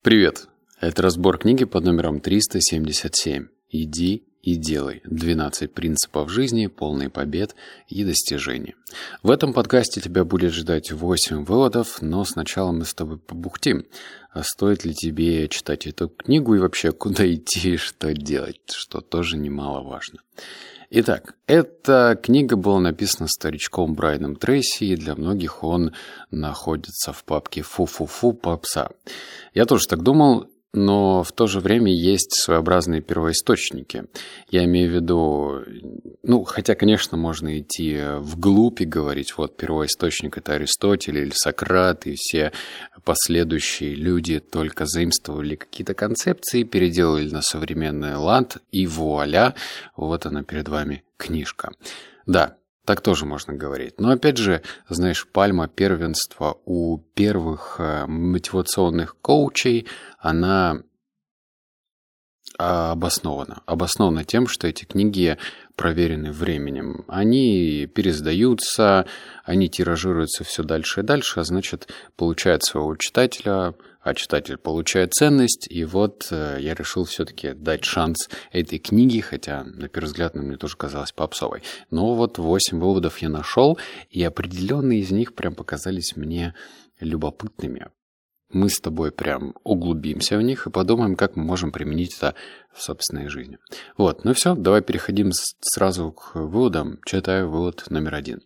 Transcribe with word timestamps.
Привет! 0.00 0.46
Это 0.80 1.02
разбор 1.02 1.38
книги 1.38 1.64
под 1.64 1.84
номером 1.84 2.20
377. 2.20 3.48
«Иди 3.70 4.22
и 4.42 4.54
делай. 4.54 5.02
12 5.04 5.74
принципов 5.74 6.30
жизни, 6.30 6.68
полный 6.68 7.10
побед 7.10 7.56
и 7.88 8.04
достижений». 8.04 8.76
В 9.24 9.30
этом 9.32 9.52
подкасте 9.52 10.00
тебя 10.00 10.24
будет 10.24 10.52
ждать 10.52 10.92
8 10.92 11.44
выводов, 11.44 12.00
но 12.00 12.24
сначала 12.24 12.70
мы 12.70 12.84
с 12.84 12.94
тобой 12.94 13.18
побухтим. 13.18 13.86
А 14.30 14.44
стоит 14.44 14.84
ли 14.84 14.94
тебе 14.94 15.48
читать 15.48 15.88
эту 15.88 16.08
книгу 16.08 16.54
и 16.54 16.60
вообще 16.60 16.92
куда 16.92 17.26
идти 17.34 17.74
и 17.74 17.76
что 17.76 18.14
делать, 18.14 18.60
что 18.70 19.00
тоже 19.00 19.36
немаловажно. 19.36 20.20
Итак, 20.90 21.34
эта 21.46 22.18
книга 22.22 22.56
была 22.56 22.80
написана 22.80 23.28
старичком 23.28 23.94
Брайаном 23.94 24.36
Трейси, 24.36 24.84
и 24.84 24.96
для 24.96 25.14
многих 25.16 25.62
он 25.62 25.92
находится 26.30 27.12
в 27.12 27.24
папке 27.24 27.60
«Фу-фу-фу, 27.60 28.32
попса». 28.32 28.88
Я 29.52 29.66
тоже 29.66 29.86
так 29.86 30.02
думал, 30.02 30.46
но 30.74 31.22
в 31.22 31.32
то 31.32 31.46
же 31.46 31.60
время 31.60 31.92
есть 31.92 32.34
своеобразные 32.34 33.00
первоисточники. 33.00 34.04
Я 34.50 34.64
имею 34.64 34.90
в 34.90 34.94
виду, 34.94 35.62
ну, 36.22 36.44
хотя, 36.44 36.74
конечно, 36.74 37.16
можно 37.16 37.58
идти 37.58 37.98
вглубь 38.18 38.80
и 38.82 38.84
говорить, 38.84 39.36
вот 39.36 39.56
первоисточник 39.56 40.36
это 40.36 40.54
Аристотель 40.54 41.18
или 41.18 41.32
Сократ, 41.32 42.06
и 42.06 42.14
все 42.16 42.52
последующие 43.04 43.94
люди 43.94 44.38
только 44.40 44.84
заимствовали 44.84 45.56
какие-то 45.56 45.94
концепции, 45.94 46.64
переделали 46.64 47.30
на 47.30 47.40
современный 47.40 48.16
ланд, 48.16 48.58
и 48.70 48.86
вуаля, 48.86 49.54
вот 49.96 50.26
она 50.26 50.42
перед 50.42 50.68
вами 50.68 51.02
книжка. 51.16 51.72
Да, 52.26 52.57
так 52.88 53.02
тоже 53.02 53.26
можно 53.26 53.52
говорить. 53.52 54.00
Но 54.00 54.08
опять 54.08 54.38
же, 54.38 54.62
знаешь, 54.88 55.26
пальма 55.26 55.68
первенства 55.68 56.56
у 56.64 56.96
первых 57.12 57.76
э, 57.78 58.06
мотивационных 58.06 59.14
коучей, 59.20 59.86
она 60.18 60.80
обоснована. 62.58 63.62
Обоснована 63.66 64.24
тем, 64.24 64.48
что 64.48 64.66
эти 64.66 64.84
книги 64.84 65.38
проверены 65.76 66.32
временем. 66.32 67.04
Они 67.06 67.86
пересдаются, 67.86 69.06
они 69.44 69.68
тиражируются 69.68 70.42
все 70.42 70.64
дальше 70.64 71.00
и 71.00 71.04
дальше, 71.04 71.38
а 71.38 71.44
значит, 71.44 71.88
получают 72.16 72.64
своего 72.64 72.96
читателя, 72.96 73.74
а 74.00 74.14
читатель 74.14 74.56
получает 74.56 75.14
ценность. 75.14 75.68
И 75.70 75.84
вот 75.84 76.26
э, 76.32 76.58
я 76.58 76.74
решил 76.74 77.04
все-таки 77.04 77.52
дать 77.52 77.84
шанс 77.84 78.28
этой 78.50 78.80
книге, 78.80 79.22
хотя, 79.22 79.62
на 79.62 79.88
первый 79.88 80.06
взгляд, 80.06 80.34
она 80.34 80.42
мне 80.42 80.56
тоже 80.56 80.76
казалась 80.76 81.12
попсовой. 81.12 81.62
Но 81.90 82.14
вот 82.16 82.38
восемь 82.38 82.80
выводов 82.80 83.18
я 83.18 83.28
нашел, 83.28 83.78
и 84.10 84.20
определенные 84.24 85.00
из 85.00 85.12
них 85.12 85.34
прям 85.34 85.54
показались 85.54 86.16
мне 86.16 86.54
любопытными 86.98 87.86
мы 88.50 88.70
с 88.70 88.80
тобой 88.80 89.12
прям 89.12 89.54
углубимся 89.62 90.38
в 90.38 90.42
них 90.42 90.66
и 90.66 90.70
подумаем, 90.70 91.16
как 91.16 91.36
мы 91.36 91.44
можем 91.44 91.70
применить 91.70 92.16
это 92.16 92.34
в 92.72 92.82
собственной 92.82 93.28
жизни. 93.28 93.58
Вот, 93.96 94.24
ну 94.24 94.32
все, 94.32 94.54
давай 94.54 94.82
переходим 94.82 95.32
сразу 95.60 96.12
к 96.12 96.34
выводам. 96.34 97.00
Читаю 97.04 97.50
вывод 97.50 97.84
номер 97.90 98.14
один. 98.14 98.40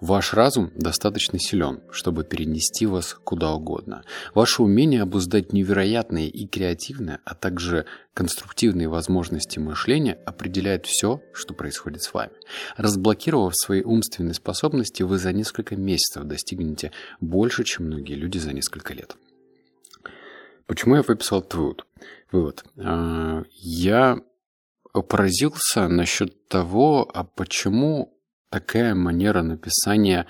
Ваш 0.00 0.32
разум 0.32 0.72
достаточно 0.74 1.38
силен, 1.38 1.82
чтобы 1.90 2.24
перенести 2.24 2.86
вас 2.86 3.14
куда 3.14 3.52
угодно. 3.52 4.02
Ваше 4.34 4.62
умение 4.62 5.02
обуздать 5.02 5.52
невероятные 5.52 6.28
и 6.28 6.46
креативные, 6.46 7.20
а 7.24 7.34
также 7.34 7.84
конструктивные 8.14 8.88
возможности 8.88 9.58
мышления 9.58 10.18
определяет 10.24 10.86
все, 10.86 11.22
что 11.32 11.54
происходит 11.54 12.02
с 12.02 12.12
вами. 12.12 12.32
Разблокировав 12.76 13.54
свои 13.54 13.82
умственные 13.82 14.34
способности, 14.34 15.02
вы 15.02 15.18
за 15.18 15.32
несколько 15.32 15.76
месяцев 15.76 16.24
достигнете 16.24 16.90
больше, 17.20 17.64
чем 17.64 17.86
многие 17.86 18.14
люди 18.14 18.38
за 18.38 18.52
несколько 18.52 18.94
лет. 18.94 19.16
Почему 20.66 20.96
я 20.96 21.02
выписал 21.02 21.44
вывод? 21.52 21.86
вывод? 22.30 22.64
А, 22.78 23.42
я 23.52 24.18
поразился 24.92 25.88
насчет 25.88 26.48
того, 26.48 27.10
а 27.12 27.24
почему 27.24 28.16
такая 28.50 28.94
манера 28.94 29.42
написания 29.42 30.26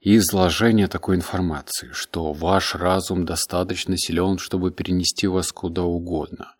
и 0.00 0.16
изложения 0.16 0.88
такой 0.88 1.16
информации, 1.16 1.90
что 1.92 2.32
ваш 2.32 2.74
разум 2.74 3.24
достаточно 3.24 3.96
силен, 3.96 4.38
чтобы 4.38 4.72
перенести 4.72 5.26
вас 5.26 5.52
куда 5.52 5.82
угодно. 5.82 6.54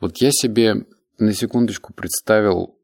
Вот 0.00 0.18
я 0.18 0.30
себе 0.32 0.86
на 1.18 1.32
секундочку 1.32 1.92
представил, 1.92 2.76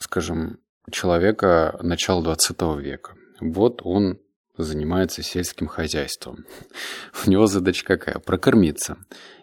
скажем, 0.00 0.58
человека 0.90 1.78
начала 1.82 2.22
20 2.22 2.60
века. 2.78 3.14
Вот 3.40 3.80
он 3.84 4.18
занимается 4.56 5.22
сельским 5.22 5.66
хозяйством. 5.66 6.44
У 7.26 7.30
него 7.30 7.46
задача 7.46 7.84
какая? 7.84 8.18
Прокормиться. 8.18 8.96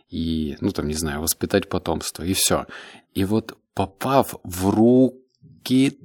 И, 0.09 0.57
ну, 0.59 0.72
там, 0.72 0.88
не 0.88 0.94
знаю, 0.94 1.22
воспитать 1.22 1.69
потомство. 1.69 2.23
И 2.23 2.33
все. 2.33 2.66
И 3.13 3.23
вот 3.25 3.57
попав 3.73 4.35
в 4.44 4.69
руки 4.69 5.97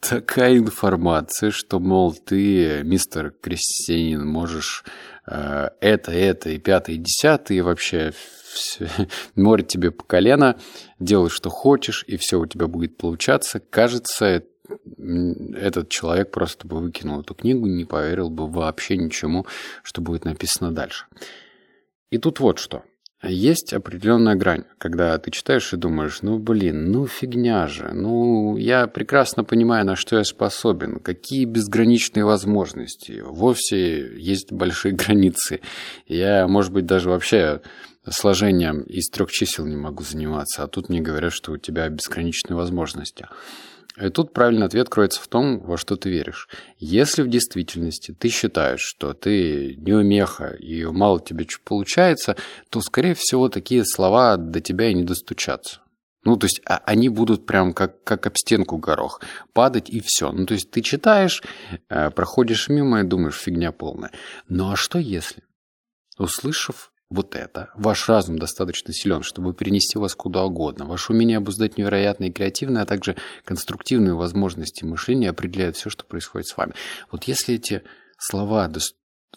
такая 0.00 0.56
информация, 0.56 1.50
что, 1.50 1.78
мол, 1.78 2.14
ты, 2.14 2.82
мистер 2.82 3.32
крестьянин, 3.32 4.26
можешь 4.26 4.84
э, 5.26 5.68
это, 5.80 6.12
это 6.12 6.50
и 6.50 6.58
пятое, 6.58 6.96
и 6.96 6.98
десятое, 6.98 7.58
и 7.58 7.60
вообще 7.60 8.12
все, 8.52 8.88
море 9.34 9.62
тебе 9.62 9.90
по 9.90 10.04
колено, 10.04 10.58
делай, 10.98 11.28
что 11.28 11.50
хочешь, 11.50 12.04
и 12.06 12.16
все 12.16 12.40
у 12.40 12.46
тебя 12.46 12.66
будет 12.66 12.96
получаться. 12.96 13.60
Кажется, 13.60 14.42
этот 14.96 15.88
человек 15.88 16.30
просто 16.30 16.66
бы 16.66 16.78
выкинул 16.78 17.20
эту 17.20 17.34
книгу, 17.34 17.66
не 17.66 17.84
поверил 17.84 18.30
бы 18.30 18.48
вообще 18.48 18.96
ничему, 18.96 19.46
что 19.82 20.00
будет 20.00 20.24
написано 20.24 20.72
дальше. 20.72 21.06
И 22.10 22.18
тут 22.18 22.40
вот 22.40 22.58
что. 22.58 22.82
Есть 23.22 23.74
определенная 23.74 24.34
грань, 24.34 24.64
когда 24.78 25.18
ты 25.18 25.30
читаешь 25.30 25.74
и 25.74 25.76
думаешь, 25.76 26.22
ну 26.22 26.38
блин, 26.38 26.90
ну 26.90 27.06
фигня 27.06 27.66
же, 27.66 27.90
ну 27.92 28.56
я 28.56 28.86
прекрасно 28.86 29.44
понимаю, 29.44 29.84
на 29.84 29.94
что 29.94 30.16
я 30.16 30.24
способен, 30.24 31.00
какие 31.00 31.44
безграничные 31.44 32.24
возможности, 32.24 33.20
вовсе 33.20 34.18
есть 34.18 34.52
большие 34.52 34.92
границы. 34.94 35.60
Я, 36.06 36.48
может 36.48 36.72
быть, 36.72 36.86
даже 36.86 37.10
вообще 37.10 37.60
сложением 38.08 38.80
из 38.82 39.10
трех 39.10 39.30
чисел 39.30 39.66
не 39.66 39.76
могу 39.76 40.02
заниматься, 40.02 40.62
а 40.62 40.66
тут 40.66 40.88
мне 40.88 41.02
говорят, 41.02 41.34
что 41.34 41.52
у 41.52 41.58
тебя 41.58 41.90
безграничные 41.90 42.56
возможности. 42.56 43.26
И 44.00 44.08
тут 44.08 44.32
правильный 44.32 44.66
ответ 44.66 44.88
кроется 44.88 45.20
в 45.20 45.28
том, 45.28 45.60
во 45.60 45.76
что 45.76 45.96
ты 45.96 46.08
веришь. 46.08 46.48
Если 46.78 47.22
в 47.22 47.28
действительности 47.28 48.14
ты 48.18 48.28
считаешь, 48.28 48.80
что 48.80 49.12
ты 49.12 49.76
неумеха 49.76 50.54
и 50.54 50.84
мало 50.86 51.20
тебе 51.20 51.46
что 51.46 51.60
получается, 51.62 52.36
то, 52.70 52.80
скорее 52.80 53.14
всего, 53.14 53.48
такие 53.48 53.84
слова 53.84 54.36
до 54.36 54.60
тебя 54.60 54.88
и 54.88 54.94
не 54.94 55.04
достучатся. 55.04 55.80
Ну, 56.24 56.36
то 56.36 56.46
есть 56.46 56.60
а, 56.66 56.82
они 56.84 57.08
будут 57.08 57.46
прям 57.46 57.72
как, 57.72 58.02
как 58.04 58.26
об 58.26 58.36
стенку 58.36 58.76
горох 58.76 59.20
падать 59.52 59.88
и 59.88 60.02
все. 60.04 60.32
Ну, 60.32 60.46
то 60.46 60.54
есть 60.54 60.70
ты 60.70 60.82
читаешь, 60.82 61.42
э, 61.88 62.10
проходишь 62.10 62.68
мимо 62.68 63.00
и 63.00 63.04
думаешь, 63.04 63.36
фигня 63.38 63.72
полная. 63.72 64.12
Ну, 64.48 64.70
а 64.70 64.76
что 64.76 64.98
если, 64.98 65.42
услышав 66.18 66.92
вот 67.10 67.34
это. 67.34 67.70
Ваш 67.74 68.08
разум 68.08 68.38
достаточно 68.38 68.94
силен, 68.94 69.22
чтобы 69.22 69.52
перенести 69.52 69.98
вас 69.98 70.14
куда 70.14 70.44
угодно. 70.44 70.86
Ваше 70.86 71.12
умение 71.12 71.38
обуздать 71.38 71.76
невероятные 71.76 72.30
креативные, 72.30 72.82
а 72.82 72.86
также 72.86 73.16
конструктивные 73.44 74.14
возможности 74.14 74.84
мышления 74.84 75.30
определяют 75.30 75.76
все, 75.76 75.90
что 75.90 76.04
происходит 76.04 76.46
с 76.46 76.56
вами. 76.56 76.74
Вот 77.10 77.24
если 77.24 77.56
эти 77.56 77.82
слова 78.16 78.68
до... 78.68 78.78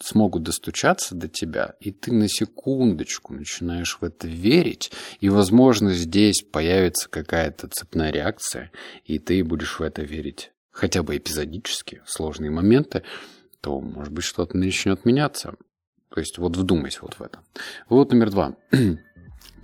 смогут 0.00 0.44
достучаться 0.44 1.16
до 1.16 1.28
тебя, 1.28 1.74
и 1.80 1.90
ты 1.90 2.12
на 2.12 2.28
секундочку 2.28 3.34
начинаешь 3.34 3.98
в 4.00 4.04
это 4.04 4.28
верить, 4.28 4.92
и, 5.18 5.28
возможно, 5.28 5.92
здесь 5.92 6.42
появится 6.42 7.08
какая-то 7.08 7.68
цепная 7.68 8.12
реакция, 8.12 8.70
и 9.04 9.18
ты 9.18 9.42
будешь 9.42 9.80
в 9.80 9.82
это 9.82 10.02
верить 10.02 10.52
хотя 10.70 11.02
бы 11.02 11.16
эпизодически, 11.16 12.02
в 12.04 12.10
сложные 12.10 12.50
моменты, 12.50 13.02
то, 13.60 13.80
может 13.80 14.12
быть, 14.12 14.24
что-то 14.24 14.56
начнет 14.56 15.04
меняться. 15.04 15.54
То 16.14 16.20
есть 16.20 16.38
вот 16.38 16.56
вдумайся 16.56 17.00
вот 17.02 17.14
в 17.14 17.22
это. 17.22 17.40
Вывод 17.88 18.12
номер 18.12 18.30
два. 18.30 18.54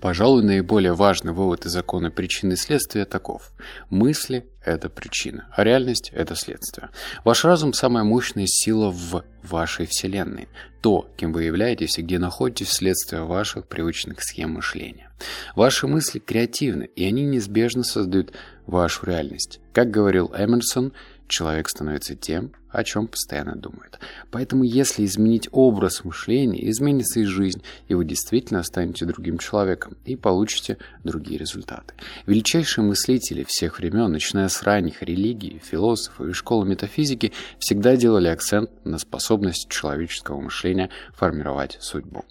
Пожалуй, 0.01 0.43
наиболее 0.43 0.95
важный 0.95 1.33
вывод 1.33 1.65
из 1.65 1.71
закона 1.71 2.11
причины 2.11 2.55
и 2.55 2.57
следствия 2.57 3.05
таков. 3.05 3.53
Мысли– 3.89 4.49
это 4.65 4.89
причина, 4.89 5.47
а 5.53 5.63
реальность– 5.63 6.11
это 6.13 6.35
следствие. 6.35 6.91
Ваш 7.23 7.45
разум– 7.45 7.73
самая 7.75 8.03
мощная 8.03 8.47
сила 8.49 8.91
в 8.91 9.23
вашей 9.45 9.87
вселенной. 9.87 10.49
То, 10.81 11.09
кем 11.17 11.33
вы 11.33 11.45
являетесь 11.45 11.99
и 11.99 12.03
где 12.03 12.19
находитесь 12.19 12.67
вследствие 12.67 13.23
ваших 13.23 13.69
привычных 13.69 14.21
схем 14.21 14.55
мышления. 14.55 15.13
Ваши 15.55 15.87
мысли 15.87 16.19
креативны, 16.19 16.91
и 16.97 17.05
они 17.05 17.27
неизбежно 17.27 17.85
создают 17.85 18.33
вашу 18.67 19.07
реальность. 19.07 19.61
Как 19.73 19.93
говорил 19.93 20.35
Эмерсон, 20.37 20.95
человек 21.31 21.69
становится 21.69 22.15
тем, 22.15 22.53
о 22.69 22.85
чем 22.85 23.09
постоянно 23.09 23.57
думает. 23.57 23.99
Поэтому 24.31 24.65
если 24.65 25.05
изменить 25.05 25.49
образ 25.51 26.05
мышления, 26.05 26.69
изменится 26.71 27.21
и 27.21 27.25
жизнь, 27.25 27.63
и 27.89 27.95
вы 27.95 28.05
действительно 28.05 28.63
станете 28.63 29.07
другим 29.07 29.39
человеком 29.39 29.97
и 30.05 30.17
получите 30.17 30.79
другие 31.03 31.39
результаты. 31.39 31.95
Величайшие 32.27 32.85
мыслители 32.85 33.45
всех 33.45 33.79
времен, 33.79 34.13
начиная 34.13 34.49
с 34.49 34.63
ранних 34.63 35.03
религий, 35.03 35.61
философов 35.65 36.29
и 36.29 36.33
школы 36.33 36.67
метафизики, 36.67 37.33
всегда 37.59 37.97
делали 37.97 38.29
акцент 38.29 38.71
на 38.85 38.99
способность 38.99 39.69
человеческого 39.71 40.41
мышления 40.41 40.91
формировать 41.15 41.79
судьбу. 41.81 42.25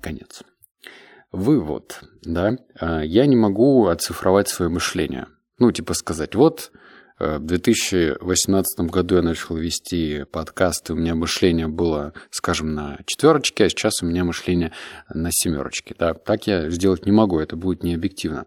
Конец. 0.00 0.42
Вывод, 1.32 2.00
да, 2.22 2.56
а, 2.78 3.02
я 3.02 3.26
не 3.26 3.36
могу 3.36 3.88
оцифровать 3.88 4.48
свое 4.48 4.70
мышление. 4.70 5.26
Ну, 5.58 5.72
типа 5.72 5.94
сказать, 5.94 6.34
вот 6.34 6.70
в 7.18 7.38
2018 7.38 8.80
году 8.90 9.16
я 9.16 9.22
начал 9.22 9.56
вести 9.56 10.24
подкасты, 10.30 10.92
у 10.92 10.96
меня 10.96 11.14
мышление 11.14 11.66
было, 11.66 12.12
скажем, 12.30 12.74
на 12.74 12.98
четверочке, 13.06 13.64
а 13.64 13.68
сейчас 13.70 14.02
у 14.02 14.06
меня 14.06 14.24
мышление 14.24 14.72
на 15.08 15.30
семерочке. 15.32 15.94
Да? 15.98 16.12
Так 16.12 16.46
я 16.46 16.68
сделать 16.68 17.06
не 17.06 17.12
могу, 17.12 17.38
это 17.38 17.56
будет 17.56 17.82
не 17.82 17.94
объективно. 17.94 18.46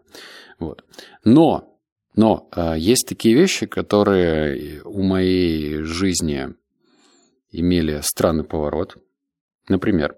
Вот. 0.60 0.84
Но, 1.24 1.80
но 2.16 2.48
а, 2.52 2.76
есть 2.78 3.08
такие 3.08 3.34
вещи, 3.34 3.66
которые 3.66 4.84
у 4.84 5.02
моей 5.02 5.82
жизни 5.82 6.54
имели 7.52 8.02
странный 8.04 8.44
поворот. 8.44 8.98
Например, 9.68 10.16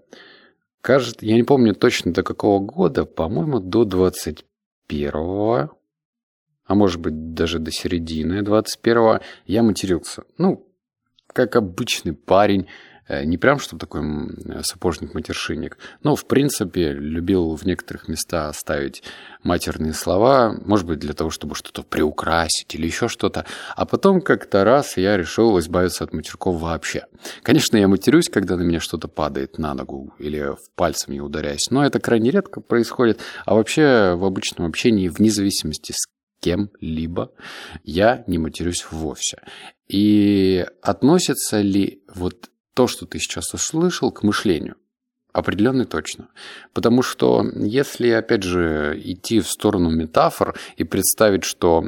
кажется, 0.82 1.26
я 1.26 1.36
не 1.36 1.44
помню 1.44 1.74
точно 1.74 2.12
до 2.12 2.24
какого 2.24 2.60
года, 2.60 3.06
по-моему, 3.06 3.62
до 3.62 3.84
21-го, 3.84 5.78
а 6.72 6.74
может 6.74 7.02
быть 7.02 7.34
даже 7.34 7.60
до 7.60 7.70
середины 7.70 8.44
21-го, 8.44 9.20
я 9.46 9.62
матерился. 9.62 10.24
Ну, 10.38 10.66
как 11.28 11.58
обычный 11.58 12.14
парень, 12.14 12.66
Э, 13.12 13.26
не 13.26 13.38
прям, 13.38 13.60
что 13.60 13.78
такой 13.78 14.02
сапожник-матершинник, 14.64 15.78
но, 16.02 16.16
в 16.16 16.26
принципе, 16.26 16.94
любил 16.94 17.56
в 17.56 17.66
некоторых 17.66 18.08
местах 18.08 18.56
ставить 18.56 19.04
матерные 19.44 19.92
слова, 19.92 20.56
может 20.64 20.86
быть, 20.86 21.00
для 21.00 21.14
того, 21.14 21.30
чтобы 21.30 21.56
что-то 21.56 21.84
приукрасить 21.84 22.74
или 22.74 22.86
еще 22.86 23.10
что-то. 23.10 23.46
А 23.76 23.86
потом 23.86 24.22
как-то 24.22 24.64
раз 24.64 24.96
я 24.96 25.18
решил 25.18 25.60
избавиться 25.60 26.06
от 26.06 26.14
матерков 26.14 26.62
вообще. 26.62 27.06
Конечно, 27.44 27.76
я 27.76 27.90
матерюсь, 27.90 28.30
когда 28.30 28.56
на 28.56 28.62
меня 28.62 28.80
что-то 28.80 29.10
падает 29.10 29.58
на 29.58 29.74
ногу 29.74 30.14
или 30.18 30.56
в 30.56 30.74
пальцем 30.76 31.14
не 31.14 31.20
ударяюсь, 31.20 31.70
но 31.70 31.86
это 31.86 32.00
крайне 32.00 32.32
редко 32.32 32.62
происходит. 32.62 33.20
А 33.46 33.56
вообще 33.56 34.16
в 34.16 34.24
обычном 34.24 34.68
общении, 34.68 35.10
вне 35.10 35.32
зависимости 35.32 35.92
с 35.92 36.08
кем-либо, 36.42 37.32
я 37.84 38.24
не 38.28 38.38
матерюсь 38.38 38.86
вовсе. 38.92 39.42
И 39.88 40.66
относится 40.82 41.62
ли 41.62 42.04
вот 42.14 42.50
то, 42.74 42.88
что 42.88 43.06
ты 43.06 43.20
сейчас 43.20 43.54
услышал, 43.54 44.12
к 44.12 44.24
мышлению. 44.24 44.76
Определенно 45.34 45.86
точно. 45.86 46.28
Потому 46.74 47.04
что 47.04 47.46
если, 47.56 48.10
опять 48.10 48.44
же, 48.44 49.00
идти 49.02 49.40
в 49.40 49.48
сторону 49.48 49.90
метафор 49.90 50.58
и 50.76 50.84
представить, 50.84 51.46
что 51.46 51.86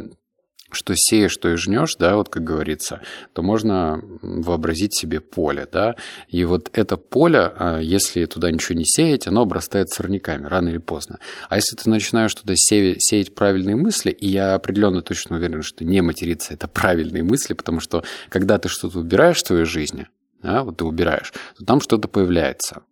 что 0.74 0.94
сеешь, 0.96 1.32
что 1.32 1.50
и 1.50 1.56
жнешь, 1.56 1.96
да, 1.98 2.16
вот 2.16 2.30
как 2.30 2.44
говорится, 2.44 3.02
то 3.34 3.42
можно 3.42 4.02
вообразить 4.22 4.96
себе 4.96 5.22
поле, 5.22 5.68
да, 5.72 5.96
и 6.28 6.44
вот 6.46 6.70
это 6.74 6.98
поле, 6.98 7.52
а, 7.58 7.80
если 7.80 8.26
туда 8.26 8.52
ничего 8.52 8.78
не 8.78 8.86
сеять, 8.86 9.28
оно 9.28 9.42
обрастает 9.42 9.90
сорняками 9.90 10.46
рано 10.46 10.70
или 10.70 10.78
поздно. 10.78 11.20
А 11.50 11.56
если 11.56 11.76
ты 11.76 11.90
начинаешь 11.90 12.34
туда 12.34 12.54
сеять, 12.56 13.36
правильные 13.36 13.76
мысли, 13.76 14.12
и 14.12 14.28
я 14.28 14.54
определенно 14.54 15.02
точно 15.02 15.38
уверен, 15.38 15.62
что 15.64 15.84
не 15.86 16.02
материться– 16.02 16.54
это 16.54 16.68
правильные 16.68 17.24
мысли, 17.24 17.54
потому 17.54 17.80
что 17.80 18.04
когда 18.30 18.58
ты 18.58 18.70
что-то 18.70 19.00
убираешь 19.00 19.40
в 19.40 19.48
твоей 19.48 19.66
жизни, 19.66 20.08
да, 20.42 20.64
вот 20.64 20.78
ты 20.78 20.86
убираешь, 20.86 21.34
то 21.58 21.66
там 21.66 21.82
что-то 21.82 22.08
появляется. 22.08 22.84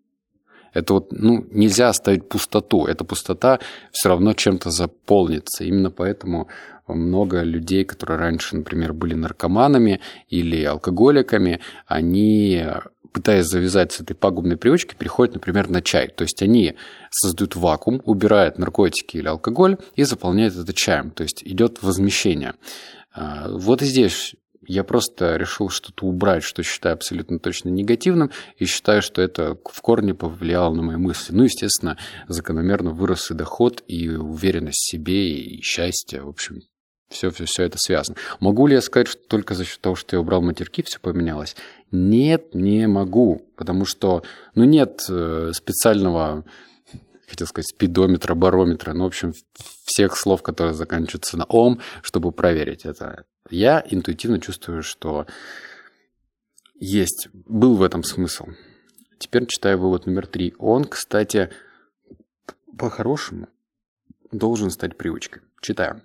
Это 0.74 0.94
вот, 0.94 1.12
ну, 1.12 1.46
нельзя 1.52 1.90
оставить 1.90 2.28
пустоту. 2.30 2.86
Эта 2.86 3.04
пустота 3.04 3.60
все 3.92 4.10
равно 4.10 4.34
чем-то 4.34 4.72
заполнится. 4.72 5.64
Именно 5.64 5.92
поэтому 5.92 6.48
много 6.88 7.42
людей, 7.44 7.84
которые 7.86 8.20
раньше, 8.20 8.56
например, 8.56 8.94
были 8.94 9.14
наркоманами 9.14 10.00
или 10.30 10.64
алкоголиками, 10.64 11.60
они, 11.88 12.66
пытаясь 13.12 13.46
завязать 13.46 13.92
с 13.92 14.02
этой 14.02 14.16
пагубной 14.16 14.58
привычкой, 14.58 14.98
переходят, 14.98 15.36
например, 15.36 15.70
на 15.70 15.82
чай. 15.82 16.08
То 16.08 16.24
есть 16.24 16.42
они 16.42 16.76
создают 17.10 17.56
вакуум, 17.56 18.02
убирают 18.06 18.58
наркотики 18.58 19.18
или 19.18 19.28
алкоголь 19.28 19.78
и 19.96 20.04
заполняют 20.04 20.56
это 20.56 20.74
чаем. 20.74 21.12
То 21.12 21.24
есть 21.24 21.44
идет 21.44 21.82
возмещение. 21.82 22.54
А, 23.14 23.50
вот 23.50 23.82
и 23.82 23.86
здесь 23.86 24.36
я 24.68 24.84
просто 24.84 25.38
решил 25.38 25.70
что-то 25.70 26.06
убрать, 26.06 26.44
что 26.44 26.64
считаю 26.64 26.94
абсолютно 26.94 27.40
точно 27.40 27.70
негативным, 27.70 28.32
и 28.58 28.66
считаю, 28.66 29.02
что 29.02 29.22
это 29.22 29.58
в 29.66 29.82
корне 29.82 30.14
повлияло 30.14 30.74
на 30.74 30.82
мои 30.82 30.98
мысли. 30.98 31.34
Ну, 31.34 31.44
естественно, 31.44 31.98
закономерно 32.28 32.92
вырос 32.92 33.32
и 33.32 33.34
доход, 33.34 33.84
и 33.88 34.10
уверенность 34.10 34.80
в 34.80 34.92
себе, 34.92 35.32
и 35.32 35.62
счастье. 35.62 36.22
В 36.22 36.30
общем, 36.30 36.62
все, 37.10 37.30
все, 37.32 37.46
все 37.46 37.64
это 37.64 37.78
связано. 37.78 38.18
Могу 38.40 38.68
ли 38.68 38.76
я 38.76 38.82
сказать, 38.82 39.08
что 39.08 39.22
только 39.28 39.54
за 39.54 39.66
счет 39.66 39.82
того, 39.82 39.96
что 39.96 40.16
я 40.16 40.22
убрал 40.22 40.42
матерки, 40.42 40.82
все 40.84 41.00
поменялось? 41.00 41.56
Нет, 41.92 42.56
не 42.56 42.88
могу, 42.88 43.46
потому 43.58 43.86
что, 43.86 44.24
ну, 44.56 44.64
нет 44.64 45.02
э, 45.10 45.52
специального 45.54 46.46
хотел 47.32 47.48
сказать, 47.48 47.70
спидометра, 47.70 48.36
барометра, 48.36 48.94
ну, 48.94 49.06
в 49.06 49.08
общем, 49.08 49.34
всех 49.84 50.18
слов, 50.18 50.44
которые 50.44 50.74
заканчиваются 50.74 51.38
на 51.38 51.46
ом, 51.46 51.80
чтобы 52.04 52.32
проверить 52.32 52.86
это. 52.86 53.26
Я 53.50 53.84
интуитивно 53.90 54.40
чувствую, 54.40 54.84
что 54.84 55.26
есть, 56.80 57.30
был 57.34 57.76
в 57.76 57.84
этом 57.84 58.04
смысл. 58.04 58.48
Теперь 59.18 59.46
читаю 59.48 59.80
вывод 59.80 60.06
номер 60.06 60.28
три. 60.28 60.54
Он, 60.58 60.86
кстати, 60.86 61.50
по-хорошему 62.78 63.48
должен 64.32 64.72
стать 64.72 64.98
привычкой. 64.98 65.42
Читаю. 65.62 66.02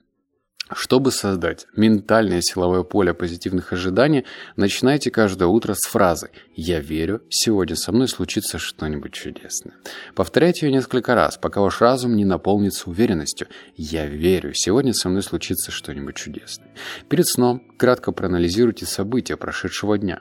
Чтобы 0.75 1.13
создать 1.13 1.69
ментальное 1.77 2.41
силовое 2.41 2.83
поле 2.83 3.15
позитивных 3.15 3.73
ожиданий, 3.73 4.25
начинайте 4.57 5.13
каждое 5.13 5.47
утро 5.47 5.75
с 5.75 5.87
фразы 5.87 6.31
«Я 6.57 6.81
верю, 6.81 7.23
сегодня 7.31 7.77
со 7.77 7.93
мной 7.93 8.09
случится 8.09 8.59
что-нибудь 8.59 9.13
чудесное». 9.13 9.75
Повторяйте 10.17 10.67
ее 10.67 10.73
несколько 10.73 11.15
раз, 11.15 11.39
пока 11.39 11.61
ваш 11.61 11.81
разум 11.81 12.17
не 12.17 12.25
наполнится 12.25 12.91
уверенностью 12.91 13.47
«Я 13.77 14.07
верю, 14.07 14.55
сегодня 14.55 14.93
со 14.93 15.09
мной 15.09 15.23
случится 15.23 15.71
что-нибудь 15.71 16.17
чудесное». 16.17 16.69
Перед 17.09 17.29
сном 17.29 17.63
кратко 17.79 18.11
проанализируйте 18.11 18.87
события 18.87 19.37
прошедшего 19.37 19.97
дня. 19.97 20.21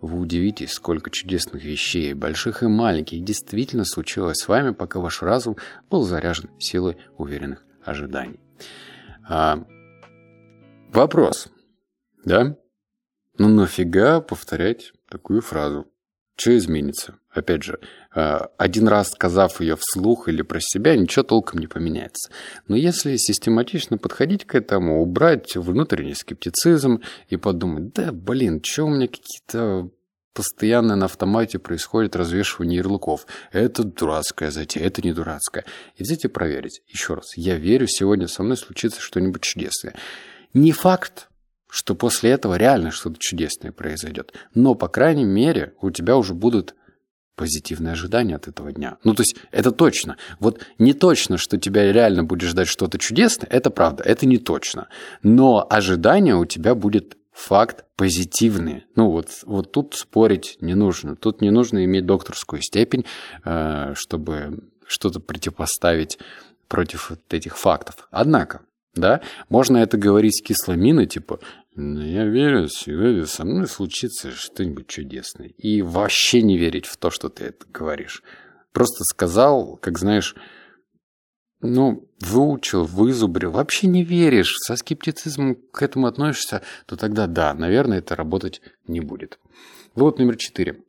Вы 0.00 0.20
удивитесь, 0.20 0.70
сколько 0.70 1.10
чудесных 1.10 1.64
вещей, 1.64 2.14
больших 2.14 2.62
и 2.62 2.68
маленьких, 2.68 3.24
действительно 3.24 3.84
случилось 3.84 4.38
с 4.38 4.46
вами, 4.46 4.70
пока 4.70 5.00
ваш 5.00 5.20
разум 5.20 5.56
был 5.90 6.02
заряжен 6.02 6.48
силой 6.60 6.96
уверенных 7.18 7.64
ожиданий. 7.84 8.38
Вопрос. 10.92 11.48
Да? 12.24 12.56
Ну 13.38 13.48
нафига 13.48 14.20
повторять 14.20 14.92
такую 15.08 15.40
фразу? 15.40 15.86
Что 16.36 16.56
изменится? 16.56 17.18
Опять 17.30 17.62
же, 17.62 17.78
а, 18.12 18.50
один 18.58 18.88
раз 18.88 19.10
сказав 19.10 19.60
ее 19.60 19.76
вслух 19.76 20.28
или 20.28 20.42
про 20.42 20.58
себя, 20.60 20.96
ничего 20.96 21.22
толком 21.22 21.60
не 21.60 21.68
поменяется. 21.68 22.32
Но 22.66 22.74
если 22.74 23.16
систематично 23.16 23.98
подходить 23.98 24.44
к 24.46 24.56
этому, 24.56 25.00
убрать 25.00 25.54
внутренний 25.56 26.14
скептицизм 26.14 27.02
и 27.28 27.36
подумать, 27.36 27.92
да, 27.92 28.10
блин, 28.10 28.60
что 28.64 28.84
у 28.84 28.88
меня 28.88 29.06
какие-то 29.06 29.90
постоянно 30.34 30.96
на 30.96 31.04
автомате 31.04 31.60
происходит 31.60 32.16
развешивание 32.16 32.78
ярлыков. 32.78 33.26
Это 33.52 33.84
дурацкая 33.84 34.50
затея, 34.50 34.86
это 34.86 35.02
не 35.02 35.12
дурацкая. 35.12 35.64
И 35.96 36.02
взять 36.02 36.24
и 36.24 36.28
проверить. 36.28 36.82
Еще 36.88 37.14
раз, 37.14 37.36
я 37.36 37.56
верю, 37.56 37.86
сегодня 37.86 38.26
со 38.26 38.42
мной 38.42 38.56
случится 38.56 39.00
что-нибудь 39.00 39.42
чудесное. 39.42 39.94
Не 40.54 40.72
факт, 40.72 41.28
что 41.68 41.94
после 41.94 42.30
этого 42.30 42.56
реально 42.56 42.90
что-то 42.90 43.16
чудесное 43.18 43.72
произойдет. 43.72 44.34
Но, 44.54 44.74
по 44.74 44.88
крайней 44.88 45.24
мере, 45.24 45.74
у 45.80 45.90
тебя 45.90 46.16
уже 46.16 46.34
будут 46.34 46.74
позитивные 47.36 47.92
ожидания 47.92 48.36
от 48.36 48.48
этого 48.48 48.70
дня. 48.72 48.98
Ну, 49.02 49.14
то 49.14 49.22
есть, 49.22 49.36
это 49.50 49.70
точно. 49.70 50.16
Вот 50.40 50.60
не 50.78 50.92
точно, 50.92 51.38
что 51.38 51.56
тебя 51.56 51.90
реально 51.90 52.24
будет 52.24 52.50
ждать 52.50 52.68
что-то 52.68 52.98
чудесное, 52.98 53.48
это 53.48 53.70
правда, 53.70 54.02
это 54.02 54.26
не 54.26 54.36
точно. 54.36 54.88
Но 55.22 55.66
ожидания 55.70 56.36
у 56.36 56.44
тебя 56.44 56.74
будет 56.74 57.16
факт 57.32 57.84
позитивные. 57.96 58.84
Ну, 58.96 59.10
вот, 59.10 59.28
вот 59.44 59.72
тут 59.72 59.94
спорить 59.94 60.58
не 60.60 60.74
нужно. 60.74 61.16
Тут 61.16 61.40
не 61.40 61.50
нужно 61.50 61.84
иметь 61.84 62.04
докторскую 62.04 62.60
степень, 62.60 63.06
э, 63.44 63.94
чтобы 63.94 64.64
что-то 64.86 65.20
противопоставить 65.20 66.18
против 66.68 67.10
вот 67.10 67.20
этих 67.30 67.56
фактов. 67.56 68.08
Однако, 68.10 68.60
да? 68.94 69.20
Можно 69.48 69.78
это 69.78 69.96
говорить 69.96 70.38
с 70.38 70.42
кисломиной, 70.42 71.06
типа, 71.06 71.40
ну, 71.74 72.02
я 72.02 72.24
верю, 72.24 72.68
сегодня 72.68 73.26
со 73.26 73.44
мной 73.44 73.66
случится 73.66 74.30
что-нибудь 74.32 74.86
чудесное. 74.86 75.48
И 75.48 75.82
вообще 75.82 76.42
не 76.42 76.58
верить 76.58 76.86
в 76.86 76.96
то, 76.96 77.10
что 77.10 77.28
ты 77.28 77.44
это 77.44 77.66
говоришь. 77.72 78.22
Просто 78.72 79.04
сказал, 79.04 79.76
как 79.76 79.98
знаешь, 79.98 80.34
ну, 81.60 82.08
выучил, 82.20 82.84
вызубрил, 82.84 83.50
вообще 83.50 83.86
не 83.86 84.02
веришь, 84.02 84.56
со 84.58 84.76
скептицизмом 84.76 85.56
к 85.72 85.82
этому 85.82 86.06
относишься, 86.06 86.62
то 86.86 86.96
тогда 86.96 87.26
да, 87.26 87.54
наверное, 87.54 87.98
это 87.98 88.16
работать 88.16 88.62
не 88.86 89.00
будет. 89.00 89.38
Вывод 89.94 90.18
номер 90.18 90.36
четыре. 90.36 90.82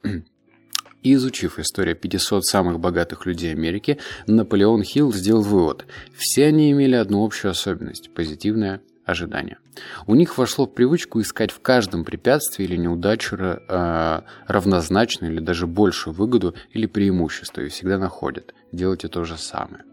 Изучив 1.03 1.57
историю 1.57 1.95
500 1.95 2.45
самых 2.45 2.79
богатых 2.79 3.25
людей 3.25 3.51
Америки, 3.51 3.97
Наполеон 4.27 4.83
Хилл 4.83 5.11
сделал 5.11 5.41
вывод. 5.41 5.85
Все 6.15 6.45
они 6.47 6.71
имели 6.71 6.95
одну 6.95 7.25
общую 7.25 7.51
особенность– 7.51 8.13
позитивное 8.15 8.81
ожидания. 9.03 9.57
У 10.05 10.13
них 10.13 10.37
вошло 10.37 10.65
в 10.65 10.73
привычку 10.73 11.19
искать 11.21 11.49
в 11.49 11.59
каждом 11.59 12.05
препятствии 12.05 12.65
или 12.65 12.75
неудаче 12.75 13.35
э, 13.35 14.21
равнозначную 14.47 15.33
или 15.33 15.39
даже 15.39 15.65
большую 15.65 16.13
выгоду 16.13 16.55
или 16.71 16.85
преимущество, 16.85 17.61
и 17.61 17.69
всегда 17.69 17.97
находят. 17.97 18.53
Делайте 18.71 19.07
то 19.07 19.23
же 19.23 19.37
самое. 19.37 19.83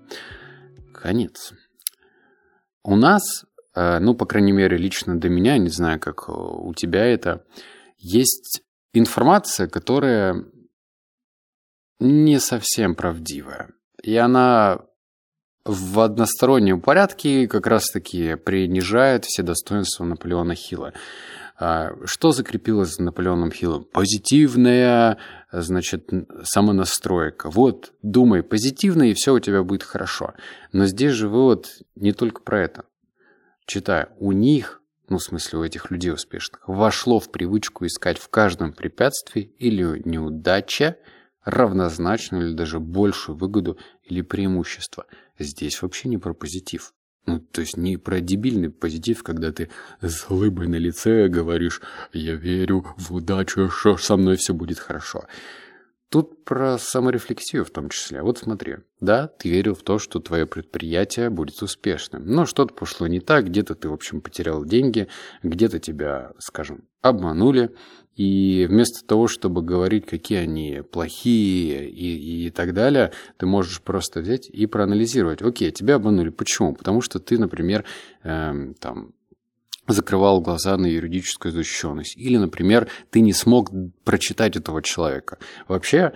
Конец. 0.93 1.53
У 2.83 2.97
нас, 2.97 3.47
э, 3.75 3.99
ну, 3.99 4.15
по 4.15 4.27
крайней 4.27 4.53
мере, 4.53 4.77
лично 4.77 5.19
до 5.19 5.31
меня, 5.31 5.57
не 5.57 5.71
знаю, 5.71 6.01
как 6.01 6.29
у 6.29 6.75
тебя 6.75 7.07
это, 7.07 7.45
есть 7.97 8.63
информация, 8.93 9.69
которая 9.69 10.45
не 12.01 12.39
совсем 12.39 12.95
правдивая. 12.95 13.71
И 14.03 14.17
она 14.17 14.81
в 15.65 16.01
одностороннем 16.01 16.81
порядке 16.81 17.47
как 17.47 17.67
раз-таки 17.67 18.37
принижает 18.37 19.25
все 19.25 19.43
достоинства 19.43 20.05
Наполеона 20.05 20.55
Хилла. 20.55 20.95
А, 21.61 21.93
что 22.05 22.31
закрепилось 22.31 22.97
за 22.97 23.03
Наполеоном 23.03 23.51
Хиллом? 23.51 23.85
Позитивная, 23.85 25.19
значит, 25.51 26.09
самонастройка. 26.45 27.51
Вот, 27.51 27.93
думай 28.03 28.43
позитивно, 28.43 29.11
и 29.11 29.15
все 29.15 29.35
у 29.35 29.41
тебя 29.41 29.63
будет 29.65 29.83
хорошо. 29.83 30.35
Но 30.73 30.87
здесь 30.87 31.13
же 31.13 31.29
вывод 31.29 31.69
не 31.97 32.13
только 32.13 32.41
про 32.43 32.63
это. 32.63 32.85
Читая, 33.67 34.09
у 34.19 34.33
них, 34.33 34.81
ну, 35.09 35.19
в 35.19 35.23
смысле, 35.23 35.59
у 35.59 35.65
этих 35.65 35.91
людей 35.91 36.13
успешных, 36.13 36.63
вошло 36.67 37.19
в 37.19 37.31
привычку 37.31 37.85
искать 37.85 38.19
в 38.19 38.29
каждом 38.29 38.73
препятствии 38.73 39.43
или 39.59 40.01
неудаче 40.07 40.97
равнозначную 41.49 42.49
или 42.49 42.55
даже 42.55 42.79
большую 42.79 43.37
выгоду 43.37 43.79
или 44.05 44.21
преимущество. 44.21 45.07
Здесь 45.39 45.81
вообще 45.81 46.09
не 46.09 46.19
про 46.19 46.35
позитив. 46.35 46.93
Ну, 47.27 47.41
то 47.41 47.63
есть 47.63 47.77
не 47.77 47.97
про 47.97 48.21
дебильный 48.21 48.71
позитив, 48.71 49.23
когда 49.23 49.51
ты 49.51 49.71
с 50.01 50.31
улыбой 50.31 50.69
на 50.69 50.77
лице 50.77 51.29
говоришь 51.29 51.81
«Я 52.13 52.35
верю 52.35 52.87
в 52.97 53.15
удачу, 53.15 53.69
что 53.71 53.97
со 53.97 54.17
мной 54.17 54.37
все 54.37 54.55
будет 54.55 54.79
хорошо». 54.79 55.25
Тут 56.11 56.45
про 56.45 56.79
саморефлексию 56.79 57.67
в 57.67 57.71
том 57.71 57.91
числе. 57.91 58.23
Вот 58.23 58.39
смотри, 58.39 58.77
да, 58.99 59.29
ты 59.29 59.51
верил 59.51 59.75
в 59.75 59.83
то, 59.83 59.99
что 59.99 60.21
твое 60.21 60.47
предприятие 60.47 61.29
будет 61.29 61.61
успешным, 61.63 62.25
но 62.27 62.47
что-то 62.47 62.73
пошло 62.73 63.07
не 63.07 63.21
так, 63.21 63.47
где-то 63.47 63.75
ты, 63.75 63.91
в 63.91 63.93
общем, 63.93 64.23
потерял 64.23 64.65
деньги, 64.65 65.09
где-то 65.43 65.79
тебя, 65.79 66.33
скажем, 66.39 66.85
обманули, 67.03 67.75
и 68.17 68.67
вместо 68.69 69.07
того, 69.07 69.29
чтобы 69.29 69.63
говорить, 69.63 70.07
какие 70.07 70.39
они 70.39 70.83
плохие 70.91 71.89
и, 71.89 72.47
и 72.47 72.51
так 72.51 72.75
далее, 72.75 73.13
ты 73.37 73.47
можешь 73.47 73.81
просто 73.81 74.21
взять 74.21 74.49
и 74.49 74.67
проанализировать. 74.67 75.41
Окей, 75.41 75.71
тебя 75.71 75.97
обманули. 75.97 76.31
Почему? 76.31 76.75
Потому 76.75 77.01
что 77.01 77.21
ты, 77.21 77.39
например, 77.39 77.85
э, 78.25 78.73
там, 78.81 79.13
закрывал 79.89 80.41
глаза 80.41 80.77
на 80.77 80.87
юридическую 80.87 81.53
защищенность. 81.53 82.17
Или, 82.17 82.37
например, 82.37 82.89
ты 83.11 83.21
не 83.21 83.33
смог 83.33 83.71
прочитать 84.05 84.57
этого 84.57 84.83
человека. 84.83 85.39
Вообще, 85.67 86.13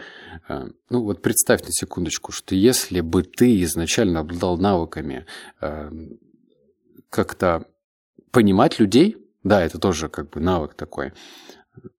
э, 0.49 0.69
ну 0.91 1.03
вот 1.03 1.23
представь 1.23 1.63
на 1.63 1.71
секундочку, 1.71 2.33
что 2.33 2.55
если 2.55 3.01
бы 3.01 3.23
ты 3.23 3.63
изначально 3.63 4.21
обладал 4.21 4.59
навыками 4.59 5.27
э, 5.61 5.91
как-то 7.11 7.67
понимать 8.31 8.79
людей, 8.79 9.17
да, 9.43 9.63
это 9.63 9.79
тоже 9.79 10.09
как 10.09 10.31
бы 10.31 10.41
навык 10.41 10.75
такой, 10.75 11.13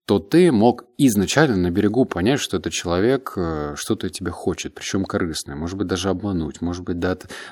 то 0.06 0.20
ты 0.20 0.52
мог 0.52 0.86
изначально 0.98 1.56
на 1.58 1.72
берегу 1.72 2.06
понять, 2.06 2.40
что 2.40 2.58
этот 2.58 2.74
человек 2.74 3.34
э, 3.36 3.74
что-то 3.76 4.10
тебе 4.10 4.32
хочет, 4.32 4.76
причем 4.76 5.06
корыстное, 5.06 5.56
может 5.56 5.78
быть, 5.78 5.88
даже 5.88 6.10
обмануть, 6.10 6.62
может 6.62 6.84
быть, 6.84 6.98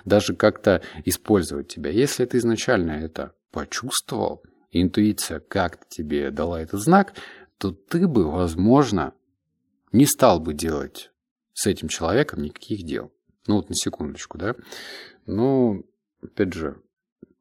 даже 0.05 0.35
как-то 0.35 0.81
использовать 1.05 1.67
тебя. 1.67 1.89
Если 1.89 2.25
ты 2.25 2.37
изначально 2.37 2.91
это 2.91 3.33
почувствовал, 3.51 4.43
интуиция 4.71 5.39
как-то 5.39 5.85
тебе 5.89 6.31
дала 6.31 6.61
этот 6.61 6.79
знак, 6.81 7.13
то 7.57 7.71
ты 7.71 8.07
бы, 8.07 8.29
возможно, 8.29 9.13
не 9.91 10.05
стал 10.05 10.39
бы 10.39 10.53
делать 10.53 11.11
с 11.53 11.67
этим 11.67 11.89
человеком 11.89 12.41
никаких 12.41 12.83
дел. 12.83 13.11
Ну 13.47 13.55
вот 13.57 13.69
на 13.69 13.75
секундочку, 13.75 14.37
да? 14.37 14.55
Ну, 15.25 15.85
опять 16.23 16.53
же, 16.53 16.81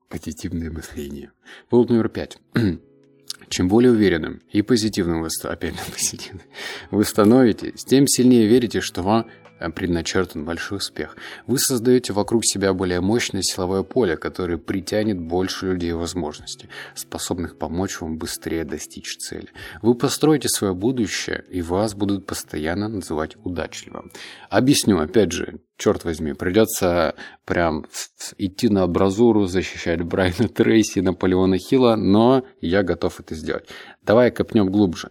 позитивное 0.08 0.70
мышление. 0.70 1.32
Вывод 1.70 1.90
номер 1.90 2.08
пять. 2.08 2.38
Чем 3.48 3.68
более 3.68 3.92
уверенным 3.92 4.42
и 4.50 4.62
позитивным 4.62 5.22
вы, 5.22 5.28
опять 5.44 5.74
позитивным, 5.92 6.46
вы 6.90 7.04
становитесь, 7.04 7.84
тем 7.84 8.06
сильнее 8.06 8.46
верите, 8.46 8.80
что 8.80 9.02
вам 9.02 9.30
предначертан 9.68 10.44
большой 10.44 10.78
успех. 10.78 11.16
Вы 11.46 11.58
создаете 11.58 12.12
вокруг 12.12 12.44
себя 12.44 12.72
более 12.72 13.00
мощное 13.00 13.42
силовое 13.42 13.82
поле, 13.82 14.16
которое 14.16 14.56
притянет 14.56 15.20
больше 15.20 15.66
людей 15.66 15.90
и 15.90 15.94
возможностей, 15.94 16.68
способных 16.94 17.58
помочь 17.58 18.00
вам 18.00 18.16
быстрее 18.16 18.64
достичь 18.64 19.18
цели. 19.18 19.48
Вы 19.82 19.94
построите 19.94 20.48
свое 20.48 20.74
будущее, 20.74 21.44
и 21.50 21.60
вас 21.60 21.94
будут 21.94 22.26
постоянно 22.26 22.88
называть 22.88 23.36
удачливым. 23.44 24.10
Объясню, 24.48 24.98
опять 24.98 25.32
же, 25.32 25.60
черт 25.76 26.04
возьми, 26.04 26.32
придется 26.32 27.14
прям 27.44 27.86
идти 28.38 28.68
на 28.68 28.84
абразуру, 28.84 29.46
защищать 29.46 30.02
Брайана 30.02 30.48
Трейси, 30.48 31.00
Наполеона 31.00 31.58
Хилла, 31.58 31.96
но 31.96 32.44
я 32.60 32.82
готов 32.82 33.20
это 33.20 33.34
сделать. 33.34 33.68
Давай 34.02 34.30
копнем 34.30 34.70
глубже. 34.70 35.10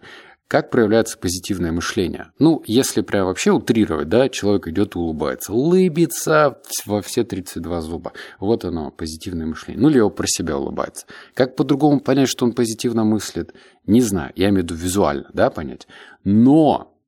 Как 0.50 0.68
проявляется 0.68 1.16
позитивное 1.16 1.70
мышление? 1.70 2.32
Ну, 2.40 2.60
если 2.66 3.02
прям 3.02 3.26
вообще 3.26 3.52
утрировать, 3.52 4.08
да, 4.08 4.28
человек 4.28 4.66
идет 4.66 4.96
и 4.96 4.98
улыбается. 4.98 5.52
Улыбится 5.52 6.58
во 6.86 7.02
все 7.02 7.22
32 7.22 7.80
зуба. 7.82 8.14
Вот 8.40 8.64
оно, 8.64 8.90
позитивное 8.90 9.46
мышление. 9.46 9.80
Ну, 9.80 9.90
или 9.90 9.98
его 9.98 10.10
про 10.10 10.26
себя 10.26 10.58
улыбается. 10.58 11.06
Как 11.34 11.54
по-другому 11.54 12.00
понять, 12.00 12.28
что 12.28 12.46
он 12.46 12.52
позитивно 12.52 13.04
мыслит? 13.04 13.54
Не 13.86 14.00
знаю, 14.00 14.32
я 14.34 14.48
имею 14.48 14.62
в 14.62 14.64
виду 14.64 14.74
визуально, 14.74 15.30
да, 15.32 15.50
понять. 15.50 15.86
Но 16.24 16.98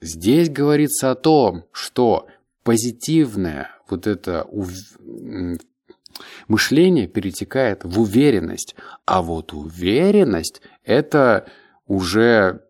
здесь 0.00 0.48
говорится 0.48 1.10
о 1.10 1.16
том, 1.16 1.66
что 1.72 2.28
позитивное 2.62 3.72
вот 3.90 4.06
это 4.06 4.46
мышление 6.48 7.08
перетекает 7.08 7.84
в 7.84 8.00
уверенность. 8.00 8.74
А 9.04 9.20
вот 9.20 9.52
уверенность– 9.52 10.62
это 10.82 11.46
уже 11.86 12.62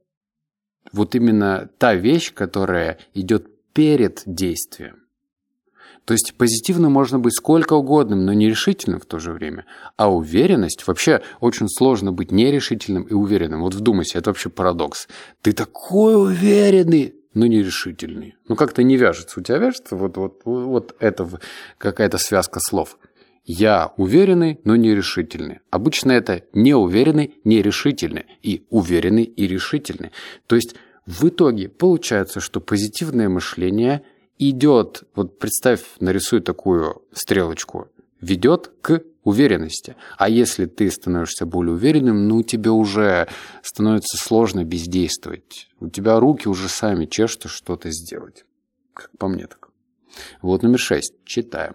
вот 0.97 1.15
именно 1.15 1.69
та 1.79 1.95
вещь, 1.95 2.33
которая 2.35 2.99
идет 3.15 3.47
перед 3.73 4.23
действием. 4.27 5.07
То 6.07 6.15
есть 6.15 6.35
позитивно 6.35 6.89
можно 6.89 7.19
быть 7.19 7.35
сколько 7.35 7.75
угодным, 7.75 8.25
но 8.25 8.33
нерешительным 8.33 9.01
в 9.01 9.07
то 9.07 9.19
же 9.19 9.33
время. 9.33 9.67
А 9.97 10.11
уверенность, 10.13 10.87
вообще 10.87 11.21
очень 11.41 11.69
сложно 11.69 12.13
быть 12.13 12.31
нерешительным 12.31 13.03
и 13.03 13.13
уверенным. 13.13 13.61
Вот 13.61 13.75
вдумайся, 13.75 14.19
это 14.19 14.31
вообще 14.31 14.49
парадокс. 14.49 15.09
Ты 15.43 15.53
такой 15.53 16.15
уверенный, 16.17 17.17
но 17.35 17.47
нерешительный. 17.47 18.37
Ну 18.49 18.55
как-то 18.55 18.85
не 18.85 18.97
вяжется. 18.97 19.41
У 19.41 19.43
тебя 19.43 19.59
вяжется 19.59 19.97
вот, 19.97 20.17
вот, 20.17 20.43
вот 20.45 20.95
это 21.01 21.29
какая-то 21.77 22.19
связка 22.19 22.61
слов. 22.61 22.99
Я 23.45 23.93
уверенный, 23.97 24.61
но 24.65 24.77
нерешительный. 24.77 25.59
Обычно 25.71 26.13
это 26.13 26.43
неуверенный, 26.53 27.35
нерешительный 27.45 28.27
и 28.43 28.65
уверенный 28.71 29.25
и 29.25 29.47
решительный. 29.47 30.13
То 30.47 30.57
есть 30.57 30.77
в 31.07 31.29
итоге 31.29 31.69
получается, 31.69 32.41
что 32.41 32.61
позитивное 32.61 33.29
мышление 33.29 34.03
идет, 34.39 35.05
вот 35.15 35.39
представь, 35.39 35.83
нарисуй 36.01 36.41
такую 36.41 37.03
стрелочку, 37.13 37.89
ведет 38.21 38.73
к 38.83 39.03
уверенности. 39.23 39.97
А 40.19 40.29
если 40.29 40.67
ты 40.67 40.91
становишься 40.91 41.47
более 41.47 41.75
уверенным, 41.75 42.27
ну 42.29 42.43
тебе 42.43 42.71
уже 42.71 43.29
становится 43.63 44.17
сложно 44.17 44.65
бездействовать. 44.65 45.69
У 45.81 45.89
тебя 45.89 46.19
руки 46.19 46.49
уже 46.49 46.69
сами 46.69 47.07
чешутся 47.07 47.49
что-то 47.49 47.91
сделать. 47.91 48.45
Как 48.93 49.11
по 49.19 49.29
мне 49.29 49.47
так. 49.47 49.69
Вот 50.43 50.63
номер 50.63 50.79
шесть. 50.79 51.15
Читаем. 51.25 51.75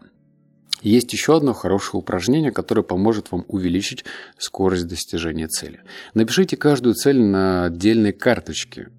Есть 0.81 1.13
еще 1.13 1.37
одно 1.37 1.53
хорошее 1.53 1.99
упражнение, 1.99 2.51
которое 2.51 2.81
поможет 2.81 3.31
вам 3.31 3.45
увеличить 3.47 4.03
скорость 4.37 4.87
достижения 4.87 5.47
цели. 5.47 5.81
Напишите 6.15 6.57
каждую 6.57 6.95
цель 6.95 7.21
на 7.21 7.65
отдельной 7.65 8.13
карточке 8.13 8.89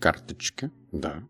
карточке, 0.00 0.70
да. 0.92 1.22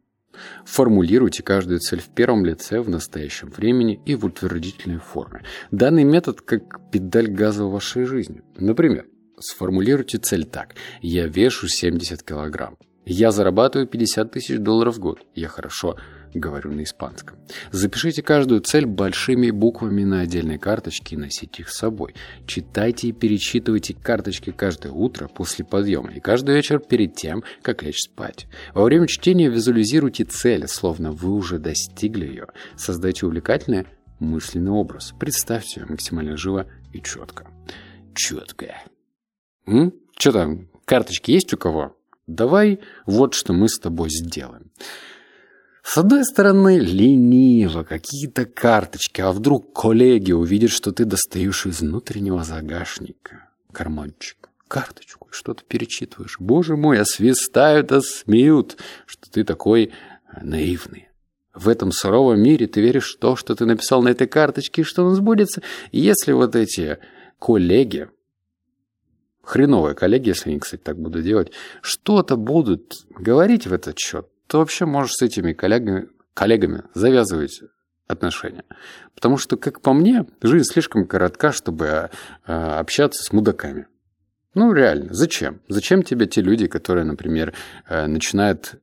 Формулируйте 0.65 1.43
каждую 1.43 1.81
цель 1.81 2.01
в 2.01 2.09
первом 2.09 2.45
лице, 2.45 2.81
в 2.81 2.89
настоящем 2.89 3.51
времени 3.51 4.01
и 4.07 4.15
в 4.15 4.25
утвердительной 4.25 4.99
форме. 4.99 5.43
Данный 5.71 6.05
метод 6.05 6.41
как 6.41 6.91
педаль 6.91 7.29
газа 7.29 7.65
в 7.65 7.73
вашей 7.73 8.05
жизни. 8.05 8.43
Например, 8.57 9.07
сформулируйте 9.39 10.19
цель 10.19 10.45
так. 10.45 10.75
Я 11.03 11.27
вешу 11.27 11.69
70 11.69 12.23
килограмм. 12.23 12.79
Я 13.05 13.33
зарабатываю 13.33 13.89
50 13.89 14.31
тысяч 14.31 14.59
долларов 14.59 14.97
в 14.97 15.01
год. 15.01 15.21
Я 15.35 15.49
хорошо 15.49 15.97
говорю 16.39 16.73
на 16.73 16.85
испанском. 16.85 17.39
Запишите 17.73 18.23
каждую 18.23 18.61
цель 18.61 18.87
большими 18.87 19.51
буквами 19.51 20.05
на 20.05 20.21
отдельной 20.21 20.59
карточке 20.59 21.17
и 21.17 21.19
носите 21.19 21.63
их 21.63 21.71
с 21.71 21.77
собой. 21.77 22.15
Читайте 22.47 23.09
и 23.09 23.13
перечитывайте 23.13 23.95
карточки 23.95 24.51
каждое 24.51 24.93
утро 24.93 25.29
после 25.29 25.65
подъема 25.65 26.13
и 26.13 26.21
каждый 26.21 26.55
вечер 26.55 26.79
перед 26.79 27.15
тем, 27.15 27.43
как 27.63 27.83
лечь 27.83 28.03
спать. 28.03 28.47
Во 28.75 28.85
время 28.85 29.07
чтения 29.07 29.49
визуализируйте 29.49 30.25
цель, 30.25 30.69
словно 30.69 31.13
вы 31.13 31.33
уже 31.33 31.59
достигли 31.59 32.27
ее. 32.27 32.47
Создайте 32.77 33.27
увлекательный 33.27 33.87
мысленный 34.21 34.73
образ. 34.73 35.15
Представьте 35.19 35.81
ее 35.81 35.87
максимально 35.87 36.37
живо 36.37 36.67
и 36.93 37.01
четко. 37.01 37.47
Четко. 38.15 38.83
М? 39.67 39.93
Что 40.19 40.33
там, 40.33 40.69
карточки 40.85 41.31
есть 41.31 41.53
у 41.55 41.57
кого? 41.57 41.97
Давай 42.27 42.81
вот 43.07 43.35
что 43.35 43.53
мы 43.53 43.69
с 43.69 43.79
тобой 43.79 44.09
сделаем. 44.11 44.71
С 45.83 45.97
одной 45.99 46.25
стороны, 46.25 46.79
лениво, 46.79 47.83
какие-то 47.85 48.45
карточки, 48.45 49.21
а 49.21 49.33
вдруг 49.33 49.73
коллеги 49.73 50.33
увидят, 50.33 50.71
что 50.71 50.93
ты 50.93 51.05
достаешь 51.05 51.67
из 51.67 51.81
внутреннего 51.81 52.45
загашника 52.45 53.49
карманчик, 53.73 54.51
карточку, 54.69 55.29
что-то 55.31 55.63
перечитываешь. 55.67 56.37
Боже 56.39 56.77
мой, 56.77 57.01
освистают, 57.01 57.93
осмеют, 57.93 58.77
что 59.07 59.31
ты 59.31 59.45
такой 59.45 59.85
э, 59.85 59.91
наивный. 60.43 61.09
В 61.55 61.69
этом 61.69 61.93
суровом 61.93 62.41
мире 62.41 62.67
ты 62.67 62.81
веришь 62.81 63.15
в 63.15 63.19
то, 63.19 63.35
что 63.37 63.55
ты 63.55 63.65
написал 63.65 64.03
на 64.03 64.09
этой 64.09 64.29
карточке, 64.29 64.83
что 64.83 65.05
он 65.05 65.15
сбудется. 65.15 65.63
И 65.91 66.01
если 66.01 66.33
вот 66.33 66.55
эти 66.55 66.99
коллеги, 67.39 68.09
хреновые 69.43 69.95
коллеги, 69.95 70.29
если 70.29 70.51
они, 70.51 70.61
кстати, 70.61 70.81
так 70.83 70.99
будут 70.99 71.25
делать, 71.25 71.53
что-то 71.83 72.37
будут 72.37 72.95
говорить 73.11 73.67
в 73.67 73.73
этот 73.73 73.99
счет, 73.99 74.29
то 74.51 74.59
вообще 74.59 74.85
можешь 74.85 75.15
с 75.15 75.23
этими 75.23 75.53
коллегами, 75.53 76.09
коллегами 76.35 76.83
завязывать 76.93 77.63
отношения. 78.09 78.65
Потому 79.15 79.37
что, 79.37 79.57
как 79.57 79.81
по 79.81 79.93
мне, 79.93 80.27
жизнь 80.43 80.65
слишком 80.65 81.07
коротка, 81.07 81.53
чтобы 81.53 82.11
а, 82.45 82.81
общаться 82.81 83.23
с 83.23 83.33
мудаками. 83.33 83.87
Ну, 84.55 84.73
реально, 84.73 85.15
зачем? 85.15 85.61
Зачем 85.69 86.03
тебе 86.03 86.27
те 86.27 86.41
люди, 86.41 86.67
которые, 86.67 87.05
например, 87.05 87.55
э, 87.89 88.09
начинают, 88.09 88.81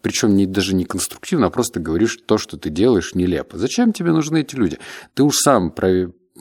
причем 0.00 0.34
не, 0.34 0.46
даже 0.46 0.74
не 0.74 0.86
конструктивно, 0.86 1.48
а 1.48 1.50
просто 1.50 1.80
говоришь 1.80 2.16
то, 2.24 2.38
что 2.38 2.56
ты 2.56 2.70
делаешь, 2.70 3.14
нелепо. 3.14 3.58
Зачем 3.58 3.92
тебе 3.92 4.10
нужны 4.12 4.40
эти 4.40 4.56
люди? 4.56 4.78
Ты 5.12 5.24
уж 5.24 5.36
сам 5.36 5.70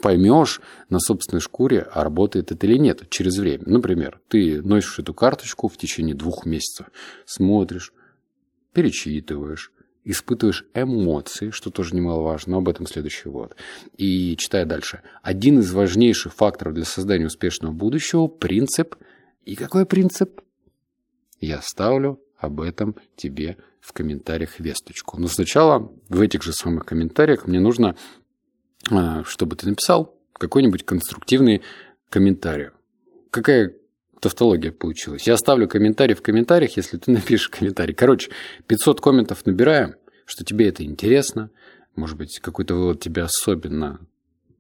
поймешь 0.02 0.62
на 0.88 1.00
собственной 1.00 1.42
шкуре, 1.42 1.86
а 1.92 2.06
работает 2.06 2.54
это 2.54 2.66
или 2.66 2.78
нет 2.78 3.10
через 3.10 3.38
время. 3.38 3.64
Например, 3.66 4.22
ты 4.30 4.62
носишь 4.62 5.00
эту 5.00 5.14
карточку 5.14 5.68
в 5.68 5.76
течение 5.76 6.16
двух 6.16 6.46
месяцев, 6.46 6.86
смотришь, 7.26 7.92
перечитываешь, 8.76 9.72
испытываешь 10.04 10.66
эмоции, 10.76 11.50
что 11.50 11.72
тоже 11.72 11.96
немаловажно, 11.96 12.52
но 12.52 12.58
об 12.60 12.70
этом 12.70 12.86
следующий 12.86 13.30
год. 13.30 13.56
И 13.98 14.36
читая 14.38 14.66
дальше. 14.66 15.02
Один 15.24 15.60
из 15.60 15.72
важнейших 15.72 16.34
факторов 16.34 16.76
для 16.76 16.84
создания 16.84 17.26
успешного 17.26 17.72
будущего– 17.72 18.28
принцип. 18.28 18.96
И 19.46 19.56
какой 19.56 19.86
принцип? 19.86 20.42
Я 21.40 21.62
ставлю 21.62 22.20
об 22.38 22.62
этом 22.62 22.96
тебе 23.16 23.58
в 23.80 23.94
комментариях 23.94 24.60
весточку. 24.60 25.20
Но 25.20 25.28
сначала 25.28 25.92
в 26.10 26.20
этих 26.20 26.44
же 26.44 26.52
самых 26.52 26.86
комментариях 26.86 27.48
мне 27.48 27.60
нужно, 27.60 27.96
а, 28.92 29.24
чтобы 29.24 29.56
ты 29.56 29.70
написал 29.70 30.20
какой-нибудь 30.34 30.84
конструктивный 30.86 31.62
комментарий. 32.10 32.70
Какая 33.32 33.74
тавтология 34.26 34.72
получилась. 34.72 35.28
Я 35.28 35.36
оставлю 35.36 35.68
комментарий 35.68 36.16
в 36.16 36.24
комментариях, 36.24 36.78
если 36.78 36.98
ты 36.98 37.12
напишешь 37.18 37.50
комментарий. 37.50 37.94
Короче, 37.94 38.32
500 38.66 39.00
комментов 39.00 39.46
набираем, 39.46 39.96
что 40.26 40.44
тебе 40.44 40.68
это 40.68 40.84
интересно. 40.84 41.52
Может 41.96 42.18
быть, 42.18 42.40
какой-то 42.40 42.74
вывод 42.74 43.00
тебя 43.00 43.26
особенно 43.26 44.00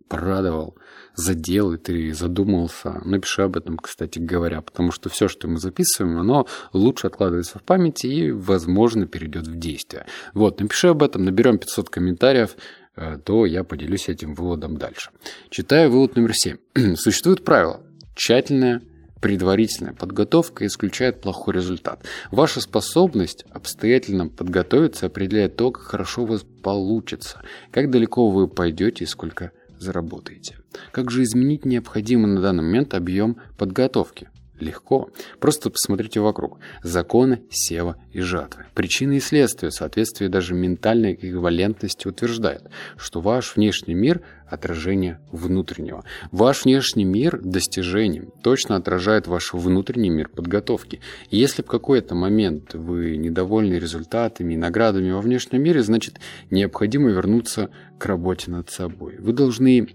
порадовал, 0.08 0.78
задел, 1.16 1.74
и 1.74 1.78
ты 1.78 2.14
задумался. 2.14 3.02
Напиши 3.06 3.42
об 3.42 3.58
этом, 3.58 3.80
кстати 3.80 4.20
говоря, 4.20 4.62
потому 4.62 4.92
что 4.92 5.10
все, 5.10 5.28
что 5.28 5.48
мы 5.48 5.58
записываем, 5.58 6.20
оно 6.20 6.46
лучше 6.72 7.08
откладывается 7.08 7.58
в 7.58 7.64
памяти 7.64 8.06
и, 8.06 8.32
возможно, 8.32 9.08
перейдет 9.08 9.48
в 9.48 9.58
действие. 9.58 10.06
Вот, 10.36 10.60
напиши 10.60 10.90
об 10.90 11.02
этом, 11.02 11.26
наберем 11.26 11.58
500 11.58 11.90
комментариев, 11.90 12.56
э, 12.96 13.18
то 13.18 13.48
я 13.48 13.64
поделюсь 13.64 14.10
этим 14.10 14.36
выводом 14.36 14.78
дальше. 14.78 15.10
Читаю 15.50 15.90
вывод 15.90 16.16
номер 16.16 16.36
7. 16.36 16.58
Существует 16.96 17.44
правило. 17.44 17.82
Тщательное 18.16 18.84
Предварительная 19.26 19.94
подготовка 19.94 20.68
исключает 20.68 21.20
плохой 21.20 21.56
результат. 21.56 22.06
Ваша 22.30 22.62
способность 22.62 23.44
обстоятельно 23.50 24.28
подготовиться 24.28 25.08
определяет 25.08 25.56
то, 25.56 25.72
как 25.72 25.82
хорошо 25.82 26.22
у 26.22 26.26
вас 26.28 26.46
получится, 26.62 27.42
как 27.72 27.90
далеко 27.90 28.30
вы 28.30 28.48
пойдете 28.48 29.04
и 29.04 29.08
сколько 29.08 29.52
заработаете. 29.80 30.58
Как 30.92 31.10
же 31.10 31.24
изменить 31.24 31.66
необходимый 31.66 32.28
на 32.28 32.40
данный 32.40 32.62
момент 32.62 32.94
объем 32.94 33.38
подготовки? 33.58 34.30
Легко. 34.60 35.10
Просто 35.40 35.70
посмотрите 35.70 36.20
вокруг. 36.20 36.60
Законы 36.84 37.44
сева 37.50 37.98
и 38.12 38.22
жатвы. 38.22 38.66
Причины 38.74 39.18
и 39.18 39.20
следствия, 39.20 39.72
соответствие 39.72 40.30
даже 40.30 40.54
ментальной 40.54 41.14
эквивалентности 41.14 42.08
утверждают, 42.08 42.70
что 42.98 43.22
ваш 43.22 43.56
внешний 43.56 43.94
мир– 43.94 44.22
отражение 44.48 45.20
внутреннего. 45.32 46.04
Ваш 46.32 46.66
внешний 46.66 47.04
мир 47.04 47.40
достижением 47.42 48.32
точно 48.44 48.76
отражает 48.76 49.28
ваш 49.28 49.54
внутренний 49.54 50.10
мир 50.10 50.30
подготовки. 50.30 51.02
И 51.30 51.38
если 51.38 51.62
в 51.62 51.68
какой-то 51.68 52.16
момент 52.16 52.74
вы 52.74 53.18
недовольны 53.18 53.76
результатами 53.76 54.54
и 54.54 54.58
наградами 54.58 55.12
во 55.12 55.22
внешнем 55.22 55.64
мире, 55.64 55.82
значит 55.84 56.20
необходимо 56.50 57.10
вернуться 57.10 57.70
к 58.00 58.06
работе 58.06 58.52
над 58.52 58.70
собой. 58.70 59.18
Вы 59.20 59.34
должны 59.34 59.88